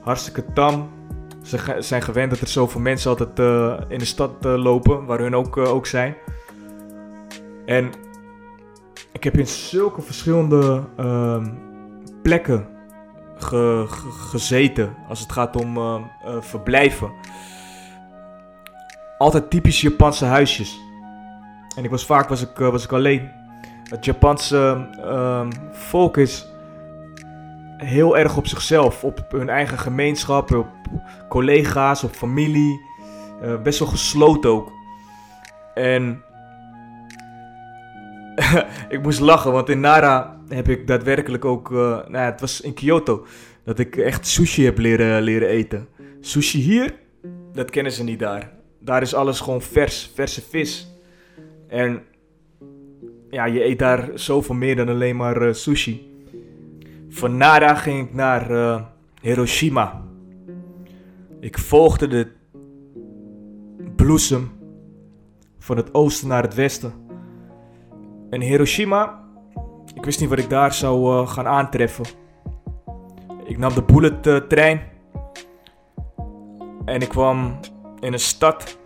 hartstikke 0.00 0.44
tam. 0.52 0.90
Ze 1.42 1.76
zijn 1.78 2.02
gewend 2.02 2.30
dat 2.30 2.40
er 2.40 2.48
zoveel 2.48 2.80
mensen 2.80 3.10
altijd 3.10 3.38
in 3.88 3.98
de 3.98 4.04
stad 4.04 4.32
lopen, 4.40 5.04
waar 5.04 5.18
hun 5.18 5.34
ook, 5.34 5.56
ook 5.56 5.86
zijn. 5.86 6.16
En 7.66 7.90
ik 9.12 9.24
heb 9.24 9.36
in 9.38 9.46
zulke 9.46 10.02
verschillende 10.02 10.82
ehm, 10.96 11.46
plekken 12.22 12.75
ge 13.36 13.84
ge 13.88 14.10
gezeten 14.10 14.94
als 15.08 15.20
het 15.20 15.32
gaat 15.32 15.56
om 15.56 15.78
verblijven. 16.40 17.12
Altijd 19.18 19.50
typisch 19.50 19.80
Japanse 19.80 20.24
huisjes. 20.24 20.80
En 21.76 21.84
ik 21.84 21.90
was 21.90 22.06
vaak 22.06 22.28
was 22.28 22.42
ik, 22.42 22.56
was 22.56 22.84
ik 22.84 22.92
alleen. 22.92 23.30
Het 23.82 24.04
Japanse 24.04 24.88
ehm, 25.04 25.50
volk 25.72 26.16
is 26.16 26.46
heel 27.76 28.16
erg 28.16 28.36
op 28.36 28.46
zichzelf, 28.46 29.04
op 29.04 29.24
hun 29.28 29.48
eigen 29.48 29.78
gemeenschap, 29.78 30.54
op 30.54 30.68
collega's, 31.28 32.04
op 32.04 32.14
familie. 32.14 32.80
Best 33.62 33.78
wel 33.78 33.88
gesloten 33.88 34.50
ook. 34.50 34.72
En 35.74 36.22
ik 38.88 39.02
moest 39.02 39.20
lachen, 39.20 39.52
want 39.52 39.68
in 39.68 39.80
Nara 39.80 40.35
heb 40.48 40.68
ik 40.68 40.86
daadwerkelijk 40.86 41.44
ook, 41.44 41.70
uh, 41.70 41.78
nou 41.78 42.12
ja, 42.12 42.24
het 42.24 42.40
was 42.40 42.60
in 42.60 42.74
Kyoto, 42.74 43.26
dat 43.64 43.78
ik 43.78 43.96
echt 43.96 44.26
sushi 44.26 44.64
heb 44.64 44.78
leren, 44.78 45.22
leren 45.22 45.48
eten. 45.48 45.88
Sushi 46.20 46.58
hier, 46.58 46.94
dat 47.52 47.70
kennen 47.70 47.92
ze 47.92 48.04
niet 48.04 48.18
daar. 48.18 48.52
Daar 48.78 49.02
is 49.02 49.14
alles 49.14 49.40
gewoon 49.40 49.62
vers, 49.62 50.10
verse 50.14 50.42
vis. 50.42 50.90
En 51.68 52.02
ja, 53.30 53.44
je 53.44 53.64
eet 53.64 53.78
daar 53.78 54.10
zoveel 54.14 54.54
meer 54.54 54.76
dan 54.76 54.88
alleen 54.88 55.16
maar 55.16 55.42
uh, 55.42 55.52
sushi. 55.52 56.14
Van 57.08 57.36
Nara 57.36 57.74
ging 57.74 58.06
ik 58.06 58.14
naar 58.14 58.50
uh, 58.50 58.82
Hiroshima. 59.20 60.04
Ik 61.40 61.58
volgde 61.58 62.06
de 62.08 62.26
bloesem 63.96 64.50
van 65.58 65.76
het 65.76 65.94
oosten 65.94 66.28
naar 66.28 66.42
het 66.42 66.54
westen. 66.54 66.92
En 68.30 68.40
Hiroshima, 68.40 69.25
ik 69.96 70.04
wist 70.04 70.20
niet 70.20 70.28
wat 70.28 70.38
ik 70.38 70.50
daar 70.50 70.72
zou 70.72 71.20
uh, 71.20 71.28
gaan 71.28 71.46
aantreffen. 71.46 72.04
Ik 73.44 73.58
nam 73.58 73.74
de 73.74 73.82
bullet 73.82 74.26
uh, 74.26 74.36
trein 74.36 74.80
en 76.84 77.00
ik 77.00 77.08
kwam 77.08 77.58
in 78.00 78.12
een 78.12 78.18
stad 78.18 78.78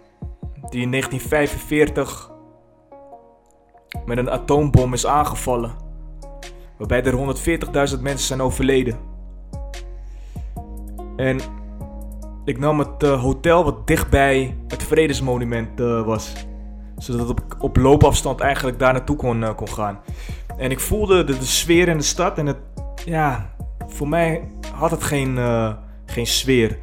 die 0.68 0.82
in 0.82 0.90
1945 0.90 2.30
met 4.04 4.18
een 4.18 4.30
atoombom 4.30 4.92
is 4.92 5.06
aangevallen 5.06 5.72
waarbij 6.78 7.04
er 7.04 7.36
140.000 7.96 8.00
mensen 8.00 8.26
zijn 8.26 8.42
overleden. 8.42 8.98
En 11.16 11.40
ik 12.44 12.58
nam 12.58 12.78
het 12.78 13.02
uh, 13.02 13.22
hotel 13.22 13.64
wat 13.64 13.86
dichtbij 13.86 14.56
het 14.68 14.82
Vredesmonument 14.82 15.78
was. 16.04 16.46
Zodat 16.96 17.30
ik 17.30 17.62
op, 17.62 17.76
loopafstand 17.76 18.40
eigenlijk 18.40 18.78
daar 18.78 18.92
naartoe 18.92 19.16
kon, 19.16 19.54
kon 19.54 19.68
gaan. 19.68 20.00
En 20.56 20.70
ik 20.70 20.80
voelde 20.80 21.24
de, 21.24 21.44
sfeer 21.44 21.88
in 21.88 21.96
de 21.96 22.02
stad 22.02 22.38
en 22.38 22.46
het, 22.46 22.58
ja, 23.04 23.54
voor 23.88 24.08
mij 24.08 24.48
had 24.74 24.90
het 24.90 25.02
geen, 25.02 25.38
geen 26.06 26.26
sfeer. 26.26 26.78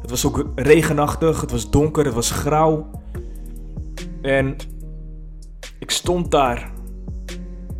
Het 0.00 0.10
was 0.10 0.26
ook 0.26 0.46
regenachtig, 0.54 1.40
het 1.40 1.50
was 1.50 1.70
donker, 1.70 2.04
het 2.04 2.14
was 2.14 2.30
grauw. 2.30 2.90
En 4.22 4.56
ik 5.78 5.90
stond 5.90 6.30
daar. 6.30 6.70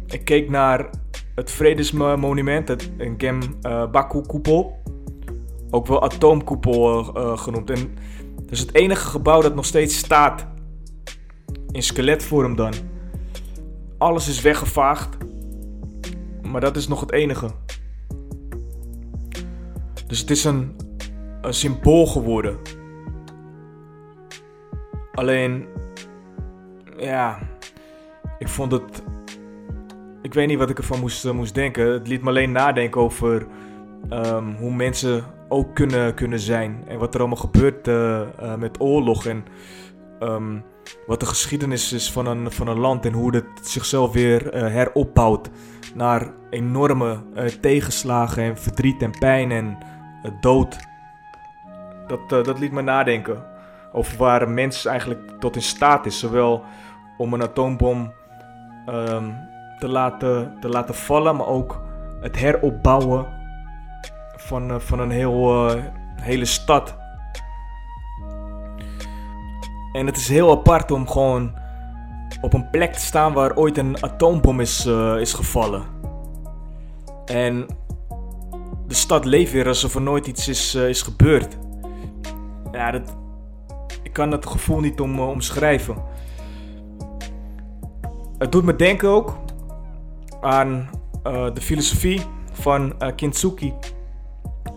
Ik 0.07 0.24
keek 0.24 0.50
naar 0.50 0.90
het 1.35 1.50
Vredesmonument, 1.50 2.68
het, 2.68 2.90
Gem 3.16 3.40
uh, 3.62 3.90
Baku-koepel. 3.90 4.83
Ook 5.70 5.87
wel 5.87 6.02
atoomkoepel 6.02 7.16
uh, 7.16 7.38
genoemd. 7.38 7.70
En 7.70 7.94
dat 8.37 8.50
is 8.50 8.61
het 8.61 8.74
enige 8.74 9.09
gebouw 9.09 9.40
dat 9.40 9.55
nog 9.55 9.64
steeds 9.64 9.96
staat. 9.96 10.46
In 11.70 11.83
skeletvorm 11.83 12.57
dan. 12.57 12.72
Alles 13.98 14.28
is 14.28 14.40
weggevaagd. 14.40 15.16
Maar 16.52 16.60
dat 16.60 16.76
is 16.76 16.88
nog 16.88 17.00
het 17.00 17.12
enige. 17.12 17.50
Dus 20.06 20.20
het 20.20 20.30
is 20.30 20.44
een, 20.44 20.76
een 21.40 21.54
symbool 21.54 22.06
geworden. 22.06 22.56
Alleen, 25.12 25.66
ja, 26.96 27.38
ik 28.38 28.48
vond 28.48 28.72
het 28.72 29.02
ik 30.22 30.34
weet 30.34 30.46
niet 30.46 30.58
wat 30.58 30.70
ik 30.70 30.78
ervan 30.78 31.00
moest, 31.00 31.24
uh, 31.24 31.32
moest 31.32 31.54
denken. 31.54 31.92
Het 31.92 32.08
liet 32.08 32.22
me 32.22 32.28
alleen 32.28 32.52
nadenken 32.52 33.00
over 33.00 33.46
um, 34.10 34.54
hoe 34.54 34.74
mensen 34.74 35.24
ook 35.48 35.74
kunnen, 35.74 36.14
kunnen 36.14 36.40
zijn. 36.40 36.84
En 36.86 36.98
wat 36.98 37.14
er 37.14 37.20
allemaal 37.20 37.38
gebeurt 37.38 37.88
uh, 37.88 38.20
uh, 38.42 38.54
met 38.54 38.80
oorlog. 38.80 39.26
En 39.26 39.44
um, 40.20 40.64
wat 41.07 41.20
de 41.20 41.26
geschiedenis 41.26 41.92
is 41.92 42.12
van 42.12 42.26
een, 42.26 42.52
van 42.52 42.66
een 42.66 42.78
land. 42.78 43.07
En 43.07 43.12
hoe 43.12 43.35
het 43.35 43.46
zichzelf 43.62 44.12
weer 44.12 44.55
heropbouwt. 44.55 45.50
Naar 45.94 46.31
enorme 46.50 47.22
tegenslagen 47.61 48.42
en 48.42 48.59
verdriet 48.59 49.02
en 49.02 49.18
pijn 49.18 49.50
en 49.50 49.78
dood. 50.40 50.76
Dat, 52.07 52.44
dat 52.44 52.59
liet 52.59 52.72
me 52.72 52.83
nadenken. 52.83 53.44
Over 53.92 54.18
waar 54.18 54.42
een 54.42 54.55
mens 54.55 54.85
eigenlijk 54.85 55.33
tot 55.40 55.57
in 55.57 55.62
staat 55.62 56.07
is. 56.07 56.18
Zowel 56.18 56.64
om 57.16 57.33
een 57.33 57.42
atoombom 57.42 58.12
um, 58.88 59.35
te 59.78 59.88
laten, 59.88 60.57
te 60.61 60.68
laten 60.68 60.94
vallen, 60.94 61.37
maar 61.37 61.46
ook 61.46 61.83
het 62.20 62.38
heropbouwen 62.38 63.26
van, 64.37 64.81
van 64.81 64.98
een 64.98 65.11
heel, 65.11 65.68
hele 66.16 66.44
stad. 66.44 66.96
En 69.92 70.07
het 70.07 70.16
is 70.16 70.28
heel 70.28 70.50
apart 70.50 70.90
om 70.90 71.09
gewoon 71.09 71.52
op 72.40 72.52
een 72.52 72.70
plek 72.70 72.92
te 72.92 73.00
staan 73.00 73.33
waar 73.33 73.57
ooit 73.57 73.78
een 73.78 74.02
atoombom 74.02 74.61
is, 74.61 74.87
uh, 74.87 75.16
is 75.16 75.33
gevallen. 75.33 75.83
En 77.24 77.66
de 78.87 78.94
stad 78.94 79.24
leeft 79.24 79.52
weer 79.52 79.66
alsof 79.66 79.94
er 79.94 80.02
nooit 80.02 80.26
iets 80.26 80.48
is, 80.48 80.74
is 80.74 81.02
gebeurd. 81.02 81.59
Ja, 82.72 82.90
dat, 82.90 83.16
ik 84.02 84.12
kan 84.12 84.31
dat 84.31 84.46
gevoel 84.46 84.81
niet 84.81 85.00
om, 85.00 85.20
omschrijven. 85.20 85.96
Het 88.38 88.52
doet 88.52 88.64
me 88.64 88.76
denken 88.76 89.09
ook 89.09 89.38
aan 90.40 90.90
de 91.55 91.61
filosofie 91.61 92.22
van 92.52 92.94
Kintsugi 93.16 93.74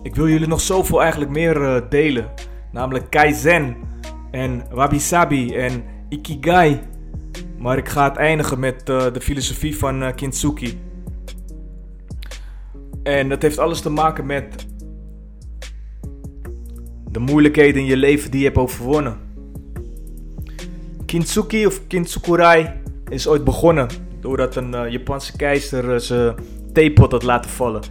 Ik 0.02 0.14
wil 0.14 0.28
jullie 0.28 0.48
nog 0.48 0.60
zoveel 0.60 1.02
eigenlijk 1.02 1.30
meer 1.30 1.88
delen. 1.88 2.28
Namelijk 2.72 3.10
Kaizen 3.10 3.76
en 4.30 4.64
Wabi 4.70 5.00
Sabi 5.00 5.54
en 5.54 5.84
Ikigai. 6.08 6.80
Maar 7.58 7.78
ik 7.78 7.88
ga 7.88 8.08
het 8.08 8.16
eindigen 8.16 8.58
met 8.58 8.88
uh, 8.88 9.04
de 9.12 9.20
filosofie 9.20 9.76
van 9.76 10.02
uh. 10.02 10.78
En 13.02 13.28
dat 13.28 13.42
heeft 13.42 13.58
alles 13.58 13.80
te 13.80 13.90
maken 13.90 14.26
met 14.26 14.66
de 17.10 17.18
moeilijkheden 17.18 17.80
in 17.80 17.86
je 17.86 17.96
leven 17.96 18.30
die 18.30 18.40
je 18.40 18.46
hebt 18.46 18.58
overwonnen. 18.58 19.16
Kintsugi 21.06 21.66
of 21.66 21.86
Kintsukurai 21.86 22.70
is 23.08 23.28
ooit 23.28 23.44
begonnen 23.44 23.88
doordat 24.20 24.56
een 24.56 24.74
uh, 24.74 24.90
Japanse 24.90 25.36
keizer 25.36 26.00
zijn 26.00 26.34
theepot 26.72 27.12
had 27.12 27.22
laten 27.22 27.50
vallen. 27.50 27.82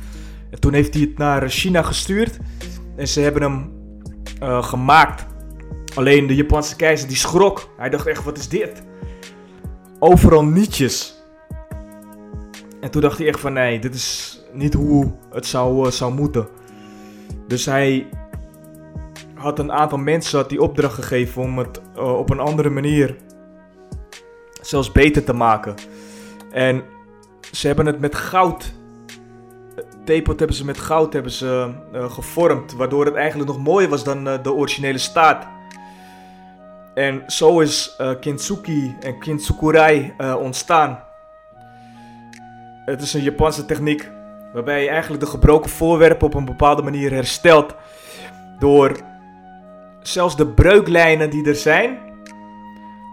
En 0.49 0.59
toen 0.59 0.73
heeft 0.73 0.93
hij 0.93 1.03
het 1.03 1.17
naar 1.17 1.49
China 1.49 1.81
gestuurd 1.81 2.37
en 2.95 3.07
ze 3.07 3.21
hebben 3.21 3.41
hem 3.41 3.71
gemaakt. 4.63 5.25
Alleen 5.95 6.27
de 6.27 6.35
Japanse 6.35 6.75
keizer 6.75 7.07
die 7.07 7.17
schrok. 7.17 7.69
Hij 7.77 7.89
dacht 7.89 8.05
echt, 8.07 8.23
wat 8.23 8.37
is 8.37 8.49
dit? 8.49 8.83
Overal 9.99 10.45
nietjes. 10.45 11.23
En 12.81 12.91
toen 12.91 13.01
dacht 13.01 13.17
hij 13.17 13.27
echt 13.27 13.39
van, 13.39 13.53
nee, 13.53 13.79
dit 13.79 13.95
is 13.95 14.39
niet 14.53 14.73
hoe 14.73 15.11
het 15.31 15.45
zou, 15.45 15.85
uh, 15.85 15.91
zou 15.91 16.13
moeten. 16.13 16.47
Dus 17.47 17.65
hij 17.65 18.07
had 19.33 19.59
een 19.59 19.71
aantal 19.71 19.97
mensen 19.97 20.39
had 20.39 20.49
die 20.49 20.61
opdracht 20.61 20.93
gegeven 20.93 21.41
om 21.41 21.57
het 21.57 21.81
uh, 21.95 22.17
op 22.17 22.29
een 22.29 22.39
andere 22.39 22.69
manier 22.69 23.15
zelfs 24.61 24.91
beter 24.91 25.23
te 25.23 25.33
maken. 25.33 25.75
En 26.51 26.83
ze 27.51 27.67
hebben 27.67 27.85
het 27.85 27.99
met 27.99 28.15
goud. 28.15 28.73
Theepot 30.05 30.39
hebben 30.39 30.57
ze 30.57 30.65
met 30.65 30.77
goud 30.77 31.13
hebben 31.13 31.31
ze, 31.31 31.71
uh, 31.93 32.11
gevormd. 32.11 32.73
Waardoor 32.73 33.05
het 33.05 33.15
eigenlijk 33.15 33.49
nog 33.49 33.59
mooier 33.59 33.89
was 33.89 34.03
dan 34.03 34.23
de 34.23 34.53
originele 34.53 34.97
staat. 34.97 35.47
En 36.95 37.23
zo 37.27 37.59
is 37.59 37.95
uh, 38.01 38.09
en 38.99 39.19
kintsukurai 39.19 40.13
uh, 40.17 40.35
ontstaan. 40.39 41.03
Het 42.85 43.01
is 43.01 43.13
een 43.13 43.21
Japanse 43.21 43.65
techniek 43.65 44.11
waarbij 44.53 44.83
je 44.83 44.89
eigenlijk 44.89 45.23
de 45.23 45.29
gebroken 45.29 45.69
voorwerpen 45.69 46.27
op 46.27 46.33
een 46.33 46.45
bepaalde 46.45 46.81
manier 46.81 47.11
herstelt. 47.11 47.75
Door 48.59 48.99
zelfs 50.01 50.37
de 50.37 50.47
breuklijnen 50.47 51.29
die 51.29 51.47
er 51.47 51.55
zijn, 51.55 51.97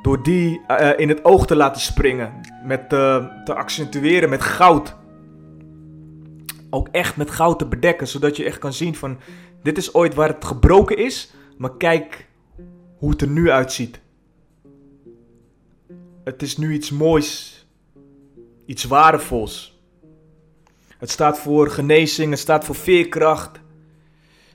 door 0.03 0.23
die 0.23 0.61
uh, 0.69 0.91
in 0.97 1.09
het 1.09 1.25
oog 1.25 1.47
te 1.47 1.57
laten 1.57 1.81
springen. 1.81 2.41
Met 2.65 2.89
te 2.89 3.55
accentueren 3.55 4.29
met 4.29 4.43
goud. 4.43 4.95
Ook 6.71 6.89
echt 6.91 7.17
met 7.17 7.31
goud 7.31 7.59
te 7.59 7.67
bedekken, 7.67 8.09
zodat 8.09 8.37
je 8.37 8.45
echt 8.45 8.59
kan 8.59 8.73
zien 8.73 8.95
van 8.95 9.19
dit 9.63 9.79
is 9.79 9.95
ooit 9.95 10.15
waar 10.15 10.29
het 10.29 10.45
gebroken 10.45 10.97
is. 10.97 11.35
Maar 11.59 11.77
kijk 11.77 12.27
hoe 13.03 13.11
het 13.11 13.21
er 13.21 13.29
nu 13.29 13.51
uitziet. 13.51 14.01
Het 16.25 16.43
is 16.43 16.57
nu 16.57 16.73
iets 16.73 16.91
moois, 16.91 17.67
iets 18.67 18.85
waardevols. 18.85 19.81
Het 20.99 21.11
staat 21.11 21.39
voor 21.39 21.71
genezing, 21.71 22.31
het 22.31 22.39
staat 22.39 22.65
voor 22.65 22.75
veerkracht. 22.75 23.61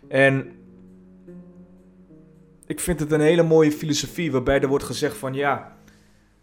En 0.08 0.52
ik 2.66 2.80
vind 2.80 3.00
het 3.00 3.12
een 3.12 3.22
hele 3.22 3.44
mooie 3.44 3.72
filosofie 3.72 4.32
waarbij 4.32 4.62
er 4.62 4.68
wordt 4.68 4.84
gezegd 4.84 5.18
van 5.18 5.34
ja, 5.34 5.78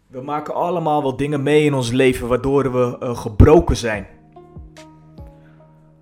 we 0.07 0.21
maken 0.21 0.53
allemaal 0.53 1.01
wel 1.01 1.15
dingen 1.15 1.43
mee 1.43 1.63
in 1.63 1.73
ons 1.73 1.91
leven 1.91 2.27
waardoor 2.27 2.71
we 2.71 2.97
uh, 2.99 3.17
gebroken 3.17 3.75
zijn. 3.75 4.07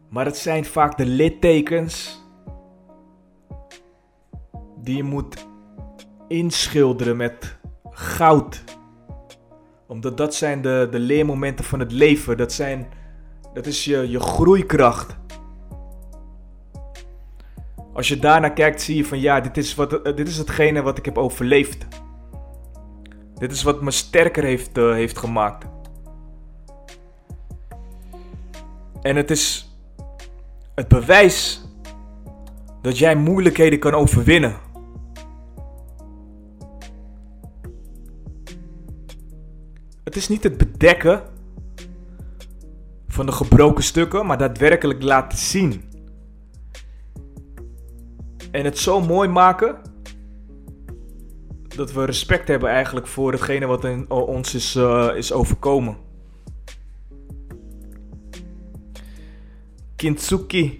Maar 0.09 0.25
het 0.25 0.37
zijn 0.37 0.65
vaak 0.65 0.97
de 0.97 1.05
littekens 1.05 2.23
die 4.77 4.95
je 4.95 5.03
moet 5.03 5.51
inschilderen 6.27 7.17
met 7.17 7.57
goud. 7.89 8.63
Omdat 9.87 10.17
dat 10.17 10.35
zijn 10.35 10.61
de, 10.61 10.87
de 10.91 10.99
leermomenten 10.99 11.65
van 11.65 11.79
het 11.79 11.91
leven. 11.91 12.37
Dat, 12.37 12.53
zijn, 12.53 12.87
dat 13.53 13.65
is 13.65 13.85
je, 13.85 14.09
je 14.09 14.19
groeikracht. 14.19 15.17
Als 17.93 18.07
je 18.07 18.19
daarnaar 18.19 18.53
kijkt, 18.53 18.81
zie 18.81 18.95
je 18.95 19.05
van 19.05 19.19
ja, 19.19 19.41
dit 19.41 19.57
is, 19.57 19.75
wat, 19.75 19.89
dit 20.15 20.27
is 20.27 20.37
hetgene 20.37 20.81
wat 20.81 20.97
ik 20.97 21.05
heb 21.05 21.17
overleefd. 21.17 21.87
Dit 23.35 23.51
is 23.51 23.63
wat 23.63 23.81
me 23.81 23.91
sterker 23.91 24.43
heeft, 24.43 24.77
uh, 24.77 24.93
heeft 24.93 25.17
gemaakt. 25.17 25.65
En 29.01 29.15
het 29.15 29.31
is 29.31 29.73
het 30.75 30.87
bewijs 30.87 31.67
dat 32.81 32.97
jij 32.97 33.15
moeilijkheden 33.15 33.79
kan 33.79 33.93
overwinnen. 33.93 34.55
Het 40.13 40.21
is 40.21 40.27
niet 40.27 40.43
het 40.43 40.57
bedekken 40.57 41.23
van 43.07 43.25
de 43.25 43.31
gebroken 43.31 43.83
stukken, 43.83 44.25
maar 44.25 44.37
daadwerkelijk 44.37 45.03
laten 45.03 45.37
zien. 45.37 45.83
En 48.51 48.65
het 48.65 48.77
zo 48.77 49.01
mooi 49.01 49.29
maken 49.29 49.77
dat 51.75 51.91
we 51.93 52.05
respect 52.05 52.47
hebben 52.47 52.69
eigenlijk 52.69 53.07
voor 53.07 53.31
hetgene 53.31 53.65
wat 53.65 53.83
in 53.83 54.09
ons 54.09 54.55
is, 54.55 54.75
uh, 54.75 55.11
is 55.15 55.31
overkomen. 55.31 55.97
Kintsuki. 59.95 60.79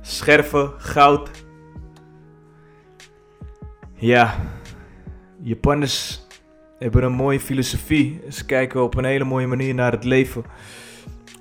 Scherven, 0.00 0.72
goud. 0.78 1.30
Ja, 3.94 4.40
Japanners 5.42 6.21
hebben 6.82 7.02
een 7.02 7.12
mooie 7.12 7.40
filosofie. 7.40 8.20
Ze 8.30 8.44
kijken 8.46 8.82
op 8.82 8.96
een 8.96 9.04
hele 9.04 9.24
mooie 9.24 9.46
manier 9.46 9.74
naar 9.74 9.92
het 9.92 10.04
leven. 10.04 10.44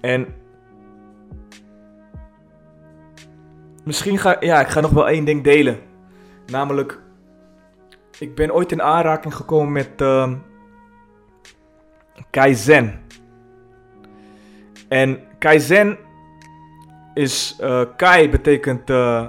En 0.01 0.27
misschien 3.83 4.17
ga 4.17 4.37
ja, 4.39 4.59
ik 4.59 4.67
ga 4.67 4.79
nog 4.79 4.91
wel 4.91 5.09
één 5.09 5.25
ding 5.25 5.43
delen. 5.43 5.79
Namelijk, 6.45 6.99
ik 8.19 8.35
ben 8.35 8.53
ooit 8.53 8.71
in 8.71 8.81
aanraking 8.81 9.35
gekomen 9.35 9.71
met 9.71 10.01
uh, 10.01 10.31
Kaizen. 12.29 12.99
En 14.87 15.19
Kaizen 15.39 15.97
is, 17.13 17.57
uh, 17.61 17.81
Kai 17.97 18.29
betekent 18.29 18.89
uh, 18.89 19.25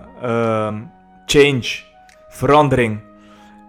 change, 1.26 1.80
verandering. 2.28 3.00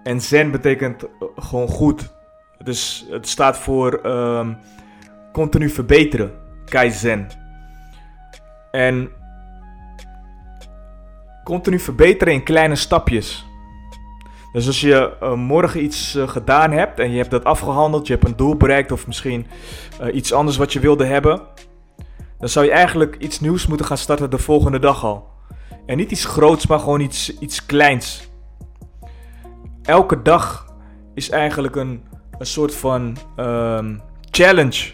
En 0.03 0.21
Zen 0.21 0.51
betekent 0.51 1.05
gewoon 1.35 1.67
goed. 1.67 2.13
Dus 2.63 3.05
het 3.09 3.27
staat 3.27 3.57
voor 3.57 4.05
um, 4.05 4.57
continu 5.31 5.69
verbeteren. 5.69 6.31
Kaizen. 6.65 7.27
En 8.71 9.09
continu 11.43 11.79
verbeteren 11.79 12.33
in 12.33 12.43
kleine 12.43 12.75
stapjes. 12.75 13.45
Dus 14.53 14.67
als 14.67 14.81
je 14.81 15.13
uh, 15.23 15.33
morgen 15.33 15.83
iets 15.83 16.15
uh, 16.15 16.27
gedaan 16.27 16.71
hebt 16.71 16.99
en 16.99 17.11
je 17.11 17.17
hebt 17.17 17.31
dat 17.31 17.43
afgehandeld, 17.43 18.07
je 18.07 18.13
hebt 18.13 18.27
een 18.27 18.35
doel 18.35 18.55
bereikt 18.55 18.91
of 18.91 19.07
misschien 19.07 19.47
uh, 20.01 20.15
iets 20.15 20.33
anders 20.33 20.57
wat 20.57 20.73
je 20.73 20.79
wilde 20.79 21.05
hebben, 21.05 21.41
dan 22.39 22.49
zou 22.49 22.65
je 22.65 22.71
eigenlijk 22.71 23.15
iets 23.19 23.39
nieuws 23.39 23.67
moeten 23.67 23.85
gaan 23.85 23.97
starten 23.97 24.29
de 24.29 24.37
volgende 24.37 24.79
dag 24.79 25.03
al. 25.03 25.31
En 25.85 25.97
niet 25.97 26.11
iets 26.11 26.25
groots, 26.25 26.67
maar 26.67 26.79
gewoon 26.79 26.99
iets, 26.99 27.39
iets 27.39 27.65
kleins. 27.65 28.29
Elke 29.83 30.21
dag 30.21 30.73
is 31.13 31.29
eigenlijk 31.29 31.75
een 31.75 32.03
een 32.37 32.45
soort 32.45 32.75
van 32.75 33.17
um, 33.37 34.01
challenge 34.31 34.91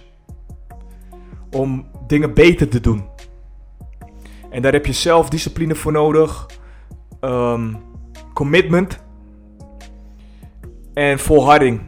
om 1.51 1.87
dingen 2.07 2.33
beter 2.33 2.69
te 2.69 2.79
doen. 2.79 3.03
En 4.49 4.61
daar 4.61 4.73
heb 4.73 4.85
je 4.85 4.93
zelfdiscipline 4.93 5.75
voor 5.75 5.91
nodig, 5.91 6.45
um, 7.21 7.77
commitment 8.33 8.99
en 10.93 11.19
volharding. 11.19 11.81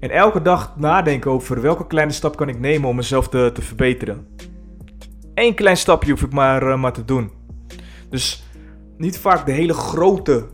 En 0.00 0.10
elke 0.10 0.42
dag 0.42 0.76
nadenken 0.76 1.30
over 1.30 1.60
welke 1.60 1.86
kleine 1.86 2.12
stap 2.12 2.36
kan 2.36 2.48
ik 2.48 2.58
nemen 2.58 2.88
om 2.88 2.96
mezelf 2.96 3.28
te, 3.28 3.50
te 3.54 3.62
verbeteren. 3.62 4.26
Eén 5.34 5.54
klein 5.54 5.76
stapje 5.76 6.10
hoef 6.10 6.22
ik 6.22 6.32
maar, 6.32 6.62
uh, 6.62 6.76
maar 6.76 6.92
te 6.92 7.04
doen. 7.04 7.30
Dus 8.08 8.44
niet 8.96 9.18
vaak 9.18 9.46
de 9.46 9.52
hele 9.52 9.74
grote 9.74 10.46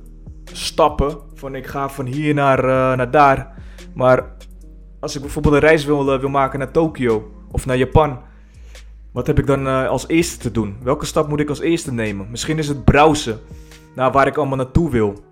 stappen. 0.45 1.19
Van 1.37 1.55
ik 1.55 1.67
ga 1.67 1.89
van 1.89 2.07
hier 2.07 2.35
naar, 2.35 2.59
uh, 2.59 2.97
naar 2.97 3.11
daar. 3.11 3.55
Maar 3.95 4.25
als 5.01 5.15
ik 5.15 5.21
bijvoorbeeld 5.21 5.55
een 5.55 5.61
reis 5.61 5.85
wil, 5.85 6.15
uh, 6.15 6.21
wil 6.21 6.29
maken 6.29 6.59
naar 6.59 6.71
Tokio 6.71 7.31
of 7.51 7.67
naar 7.67 7.77
Japan. 7.77 8.21
Wat 9.13 9.27
heb 9.27 9.39
ik 9.39 9.47
dan 9.47 9.67
uh, 9.67 9.89
als 9.89 10.09
eerste 10.09 10.39
te 10.39 10.51
doen? 10.51 10.77
Welke 10.83 11.07
stap 11.07 11.29
moet 11.29 11.41
ik 11.41 11.49
als 11.49 11.61
eerste 11.61 11.93
nemen? 11.93 12.31
Misschien 12.31 12.59
is 12.59 12.69
het 12.69 12.85
browsen 12.85 13.41
naar 13.95 14.13
waar 14.13 14.27
ik 14.27 14.37
allemaal 14.37 14.57
naartoe 14.57 14.91
wil. 14.91 15.25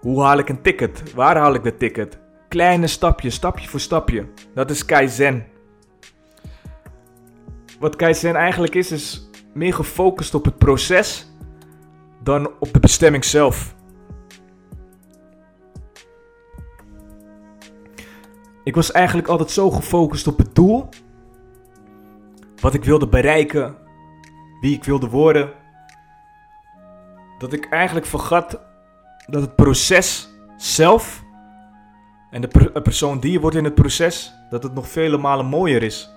Hoe 0.00 0.22
haal 0.22 0.38
ik 0.38 0.48
een 0.48 0.62
ticket? 0.62 1.14
Waar 1.14 1.36
haal 1.36 1.54
ik 1.54 1.62
de 1.62 1.76
ticket? 1.76 2.18
Kleine 2.48 2.86
stapje, 2.86 3.30
stapje 3.30 3.68
voor 3.68 3.80
stapje. 3.80 4.26
Dat 4.54 4.70
is 4.70 4.84
Kaizen. 4.84 5.46
wat 7.78 7.96
Kaizen 7.96 8.34
eigenlijk 8.34 8.74
is, 8.74 8.92
is 8.92 9.30
meer 9.54 9.74
gefocust 9.74 10.34
op 10.34 10.44
het 10.44 10.58
proces 10.58 11.32
dan 12.22 12.50
op 12.58 12.72
de 12.72 12.80
bestemming 12.80 13.24
zelf. 13.24 13.74
Ik 18.64 18.74
was 18.74 18.92
eigenlijk 18.92 19.28
altijd 19.28 19.50
zo 19.50 19.70
gefocust 19.70 20.26
op 20.26 20.38
het 20.38 20.54
doel. 20.54 20.88
Wat 22.60 22.74
ik 22.74 22.84
wilde 22.84 23.08
bereiken. 23.08 23.76
Wie 24.60 24.74
ik 24.74 24.84
wilde 24.84 25.08
worden. 25.08 25.52
Dat 27.38 27.52
ik 27.52 27.68
eigenlijk 27.70 28.06
vergat 28.06 28.60
dat 29.26 29.42
het 29.42 29.56
proces 29.56 30.28
zelf. 30.56 31.22
En 32.30 32.40
de 32.40 32.80
persoon 32.82 33.20
die 33.20 33.32
je 33.32 33.40
wordt 33.40 33.56
in 33.56 33.64
het 33.64 33.74
proces. 33.74 34.34
Dat 34.50 34.62
het 34.62 34.74
nog 34.74 34.88
vele 34.88 35.18
malen 35.18 35.46
mooier 35.46 35.82
is. 35.82 36.10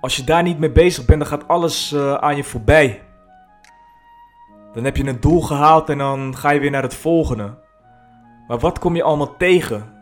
Als 0.00 0.16
je 0.16 0.24
daar 0.24 0.42
niet 0.42 0.58
mee 0.58 0.72
bezig 0.72 1.04
bent, 1.04 1.20
dan 1.20 1.28
gaat 1.28 1.48
alles 1.48 1.92
uh, 1.92 2.14
aan 2.14 2.36
je 2.36 2.44
voorbij. 2.44 3.02
Dan 4.72 4.84
heb 4.84 4.96
je 4.96 5.06
een 5.06 5.20
doel 5.20 5.40
gehaald 5.40 5.88
en 5.88 5.98
dan 5.98 6.36
ga 6.36 6.50
je 6.50 6.60
weer 6.60 6.70
naar 6.70 6.82
het 6.82 6.94
volgende. 6.94 7.54
Maar 8.50 8.58
wat 8.58 8.78
kom 8.78 8.96
je 8.96 9.02
allemaal 9.02 9.36
tegen? 9.36 9.92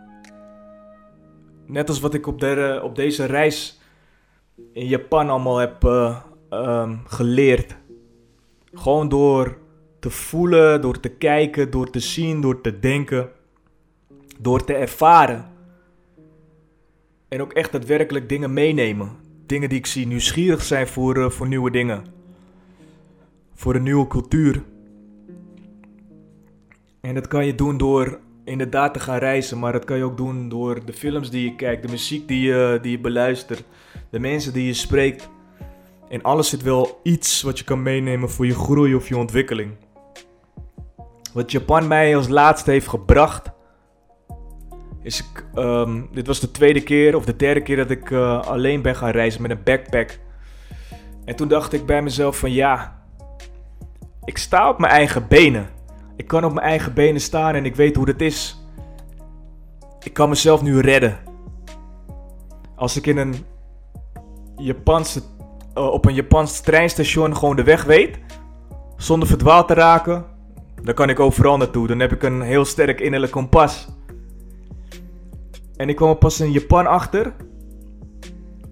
Net 1.67 1.89
als 1.89 2.01
wat 2.01 2.15
ik 2.15 2.27
op, 2.27 2.41
de, 2.41 2.81
op 2.83 2.95
deze 2.97 3.25
reis 3.25 3.81
in 4.73 4.87
Japan 4.87 5.31
allemaal 5.31 5.57
heb 5.57 5.85
uh, 5.85 6.21
um, 6.51 7.01
geleerd. 7.07 7.77
Gewoon 8.73 9.09
door 9.09 9.59
te 9.99 10.11
voelen, 10.11 10.81
door 10.81 11.01
te 11.01 11.09
kijken, 11.09 11.71
door 11.71 11.91
te 11.91 12.01
zien, 12.01 12.41
door 12.41 12.61
te 12.61 12.79
denken, 12.79 13.31
door 14.39 14.65
te 14.65 14.75
ervaren. 14.75 15.45
En 17.29 17.43
ook 17.43 17.53
echt 17.53 17.73
daadwerkelijk 17.73 18.29
dingen 18.29 18.53
meenemen. 18.53 19.11
Dingen 19.47 19.69
die 19.69 19.79
ik 19.79 19.87
zie, 19.87 20.07
nieuwsgierig 20.07 20.63
zijn 20.63 20.87
voor, 20.87 21.17
uh, 21.17 21.31
voor 21.31 21.49
nieuwe 21.49 21.71
dingen. 21.71 22.05
Voor 23.55 23.75
een 23.75 23.83
nieuwe 23.83 24.07
cultuur. 24.07 24.63
En 27.01 27.15
dat 27.15 27.27
kan 27.27 27.47
je 27.47 27.55
doen 27.55 27.77
door 27.77 28.27
inderdaad 28.49 28.95
te 28.95 29.01
gaan 29.01 29.19
reizen. 29.19 29.59
Maar 29.59 29.73
dat 29.73 29.85
kan 29.85 29.97
je 29.97 30.05
ook 30.05 30.17
doen 30.17 30.49
door 30.49 30.85
de 30.85 30.93
films 30.93 31.31
die 31.31 31.45
je 31.45 31.57
kijkt, 31.57 31.83
de 31.83 31.89
muziek 31.89 32.29
die 32.29 32.41
je, 32.41 32.79
die 32.83 32.91
je 32.91 32.99
beluistert, 32.99 33.65
de 34.11 34.19
mensen 34.19 34.53
die 34.53 34.67
je 34.67 34.75
spreekt. 34.75 35.29
In 36.09 36.23
alles 36.23 36.49
zit 36.49 36.63
wel 36.63 37.01
iets 37.03 37.43
wat 37.43 37.59
je 37.59 37.65
kan 37.65 37.83
meenemen 37.83 38.31
voor 38.31 38.47
je 38.47 38.55
groei 38.55 38.95
of 38.95 39.09
je 39.09 39.17
ontwikkeling. 39.17 39.73
Wat 41.33 41.53
Japan 41.53 41.87
mij 41.87 42.17
als 42.17 42.29
laatste 42.29 42.71
heeft 42.71 42.89
gebracht. 42.89 43.51
Is 45.03 45.25
ehm, 45.55 46.03
dit 46.13 46.27
was 46.27 46.41
de 46.41 46.51
tweede 46.51 46.83
keer 46.83 47.17
of 47.17 47.25
de 47.25 47.37
derde 47.37 47.63
keer 47.63 47.77
dat 47.77 47.91
ik 47.91 48.11
uh, 48.11 48.41
alleen 48.41 48.83
ben 48.83 48.97
gaan 48.97 49.11
reizen 49.11 49.43
met 49.43 49.51
een 49.51 49.63
backpack. 49.65 50.19
En 51.25 51.37
toen 51.37 51.49
dacht 51.49 51.73
ik 51.73 51.87
bij 51.87 52.03
mezelf 52.03 52.39
van 52.39 52.53
ja, 52.53 53.03
ik 54.25 54.39
sta 54.39 54.69
op 54.69 54.79
mijn 54.79 54.93
eigen 54.93 55.29
benen. 55.29 55.69
Ik 56.19 56.27
kan 56.27 56.45
op 56.45 56.53
mijn 56.53 56.67
eigen 56.67 56.95
benen 56.95 57.21
staan 57.21 57.55
en 57.55 57.65
ik 57.65 57.77
weet 57.77 57.97
hoe 57.97 58.07
dat 58.07 58.21
is. 58.21 58.65
Ik 60.01 60.13
kan 60.13 60.29
mezelf 60.29 60.63
nu 60.63 60.81
redden. 60.81 61.19
Als 62.75 62.97
ik 62.97 63.07
in 63.07 63.17
een 63.17 63.35
Japanse, 64.57 65.23
uh, 65.75 65.87
op 65.87 66.05
een 66.05 66.15
Japans 66.15 66.61
treinstation 66.61 67.37
gewoon 67.37 67.57
de 67.57 67.63
weg 67.63 67.85
weet, 67.85 68.19
zonder 68.97 69.29
verdwaald 69.29 69.69
te 69.69 69.75
raken, 69.75 70.25
dan 70.83 70.95
kan 70.95 71.09
ik 71.09 71.21
overal 71.21 71.57
naartoe. 71.57 71.87
Dan 71.87 72.01
heb 72.01 72.13
ik 72.13 72.23
een 72.23 72.41
heel 72.41 72.65
sterk 72.65 73.01
innerlijk 73.01 73.33
kompas. 73.33 73.89
En 75.77 75.89
ik 75.89 75.97
kwam 75.97 76.09
er 76.09 76.17
pas 76.17 76.41
in 76.41 76.53
Japan 76.53 76.87
achter, 76.87 77.33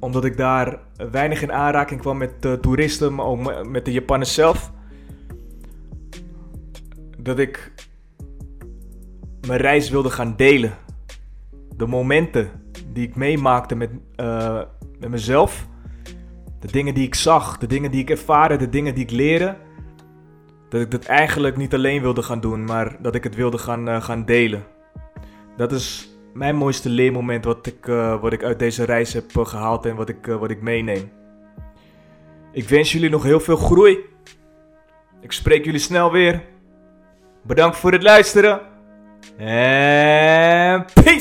omdat 0.01 0.25
ik 0.25 0.37
daar 0.37 0.79
weinig 1.11 1.43
in 1.43 1.53
aanraking 1.53 2.01
kwam 2.01 2.17
met 2.17 2.45
uh, 2.45 2.53
toeristen, 2.53 3.15
maar 3.15 3.27
ook 3.27 3.67
met 3.67 3.85
de 3.85 3.93
Japanners 3.93 4.35
zelf 4.35 4.75
dat 7.27 7.39
ik 7.39 7.73
mijn 9.47 9.61
reis 9.61 9.91
wilde 9.91 10.11
gaan 10.11 10.37
delen. 10.37 10.77
De 11.77 11.87
momenten 11.87 12.51
die 12.93 13.09
ik 13.09 13.17
meemaakte 13.17 13.75
met, 13.75 13.91
uh, 14.21 14.62
met 14.99 15.11
mezelf. 15.11 15.67
De 16.61 16.73
dingen 16.73 16.95
die 16.95 17.07
ik 17.07 17.15
zag, 17.15 17.59
de 17.59 17.67
dingen 17.67 17.91
die 17.91 18.01
ik 18.01 18.11
ervaren, 18.11 18.59
de 18.59 18.69
dingen 18.69 18.95
die 18.95 19.05
ik 19.05 19.11
leerde. 19.11 19.57
Dat 20.69 20.81
ik 20.81 20.91
dat 20.91 21.05
eigenlijk 21.05 21.57
niet 21.57 21.75
alleen 21.75 22.01
wilde 22.01 22.23
gaan 22.23 22.41
doen, 22.41 22.65
maar 22.65 23.03
dat 23.03 23.15
ik 23.15 23.25
het 23.25 23.35
wilde 23.35 23.59
gaan, 23.59 23.89
uh, 23.89 24.03
gaan 24.03 24.25
delen. 24.25 24.65
Dat 25.57 25.73
is 25.73 26.17
mijn 26.35 26.57
mooiste 26.57 26.89
leermoment 26.89 27.45
wat 27.45 27.67
ik, 27.67 27.87
uh, 27.87 28.21
wat 28.21 28.33
ik 28.33 28.43
uit 28.43 28.59
deze 28.59 28.85
reis 28.85 29.12
heb 29.12 29.31
gehaald 29.37 29.87
en 29.87 29.97
wat 29.97 30.09
ik, 30.09 30.27
wat 30.27 30.51
ik 30.51 30.62
meeneem. 30.62 31.11
Ik 32.53 32.69
wens 32.69 32.93
jullie 32.93 33.11
nog 33.11 33.23
heel 33.23 33.41
veel 33.41 33.57
groei. 33.57 33.99
Ik 35.21 35.33
spreek 35.33 35.65
jullie 35.65 35.81
snel 35.81 36.12
weer. 36.12 36.55
Bedankt 37.47 37.77
voor 37.77 37.93
het 37.93 38.03
luisteren. 38.03 38.61
En 39.39 40.85
peace! 40.95 41.16